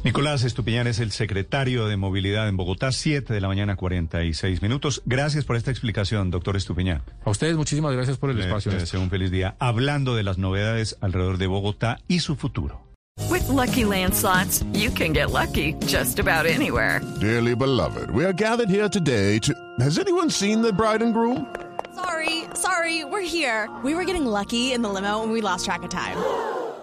Nicolás 0.03 0.43
Estupiñán 0.43 0.87
es 0.87 0.99
el 0.99 1.11
secretario 1.11 1.87
de 1.87 1.95
Movilidad 1.97 2.47
en 2.49 2.57
Bogotá, 2.57 2.91
7 2.91 3.33
de 3.33 3.39
la 3.41 3.47
mañana, 3.47 3.75
46 3.75 4.61
minutos. 4.61 5.01
Gracias 5.05 5.45
por 5.45 5.55
esta 5.55 5.71
explicación, 5.71 6.29
doctor 6.29 6.57
Estupiñán. 6.57 7.01
A 7.23 7.29
ustedes 7.29 7.55
muchísimas 7.55 7.93
gracias 7.93 8.17
por 8.17 8.29
el 8.29 8.37
Le- 8.37 8.43
espacio. 8.43 8.71
le 8.71 8.77
Néstor. 8.79 8.99
deseo 8.99 9.03
un 9.03 9.09
feliz 9.09 9.31
día. 9.31 9.55
Hablando 9.59 10.15
de 10.15 10.23
las 10.23 10.37
novedades 10.37 10.97
alrededor 11.01 11.37
de 11.37 11.47
Bogotá 11.47 11.99
y 12.07 12.19
su 12.19 12.35
futuro. 12.35 12.81
With 13.29 13.47
Lucky 13.47 13.85
Land 13.85 14.13
slots, 14.15 14.63
you 14.73 14.89
can 14.91 15.13
get 15.13 15.29
lucky 15.31 15.75
just 15.87 16.19
about 16.19 16.45
anywhere. 16.47 16.99
Dearly 17.21 17.55
beloved, 17.55 18.09
we 18.11 18.25
are 18.25 18.33
gathered 18.33 18.69
here 18.69 18.89
today 18.89 19.39
to. 19.41 19.53
Has 19.79 19.99
anyone 19.99 20.29
seen 20.31 20.61
the 20.63 20.71
bride 20.73 21.03
and 21.03 21.13
groom? 21.13 21.45
Sorry, 21.95 22.45
sorry, 22.55 23.05
we're 23.05 23.21
here. 23.21 23.69
We 23.83 23.93
were 23.93 24.03
getting 24.03 24.25
lucky 24.25 24.73
in 24.73 24.81
the 24.81 24.89
limo 24.89 25.21
and 25.21 25.31
we 25.31 25.41
lost 25.41 25.65
track 25.65 25.83
of 25.83 25.89
time. 25.91 26.17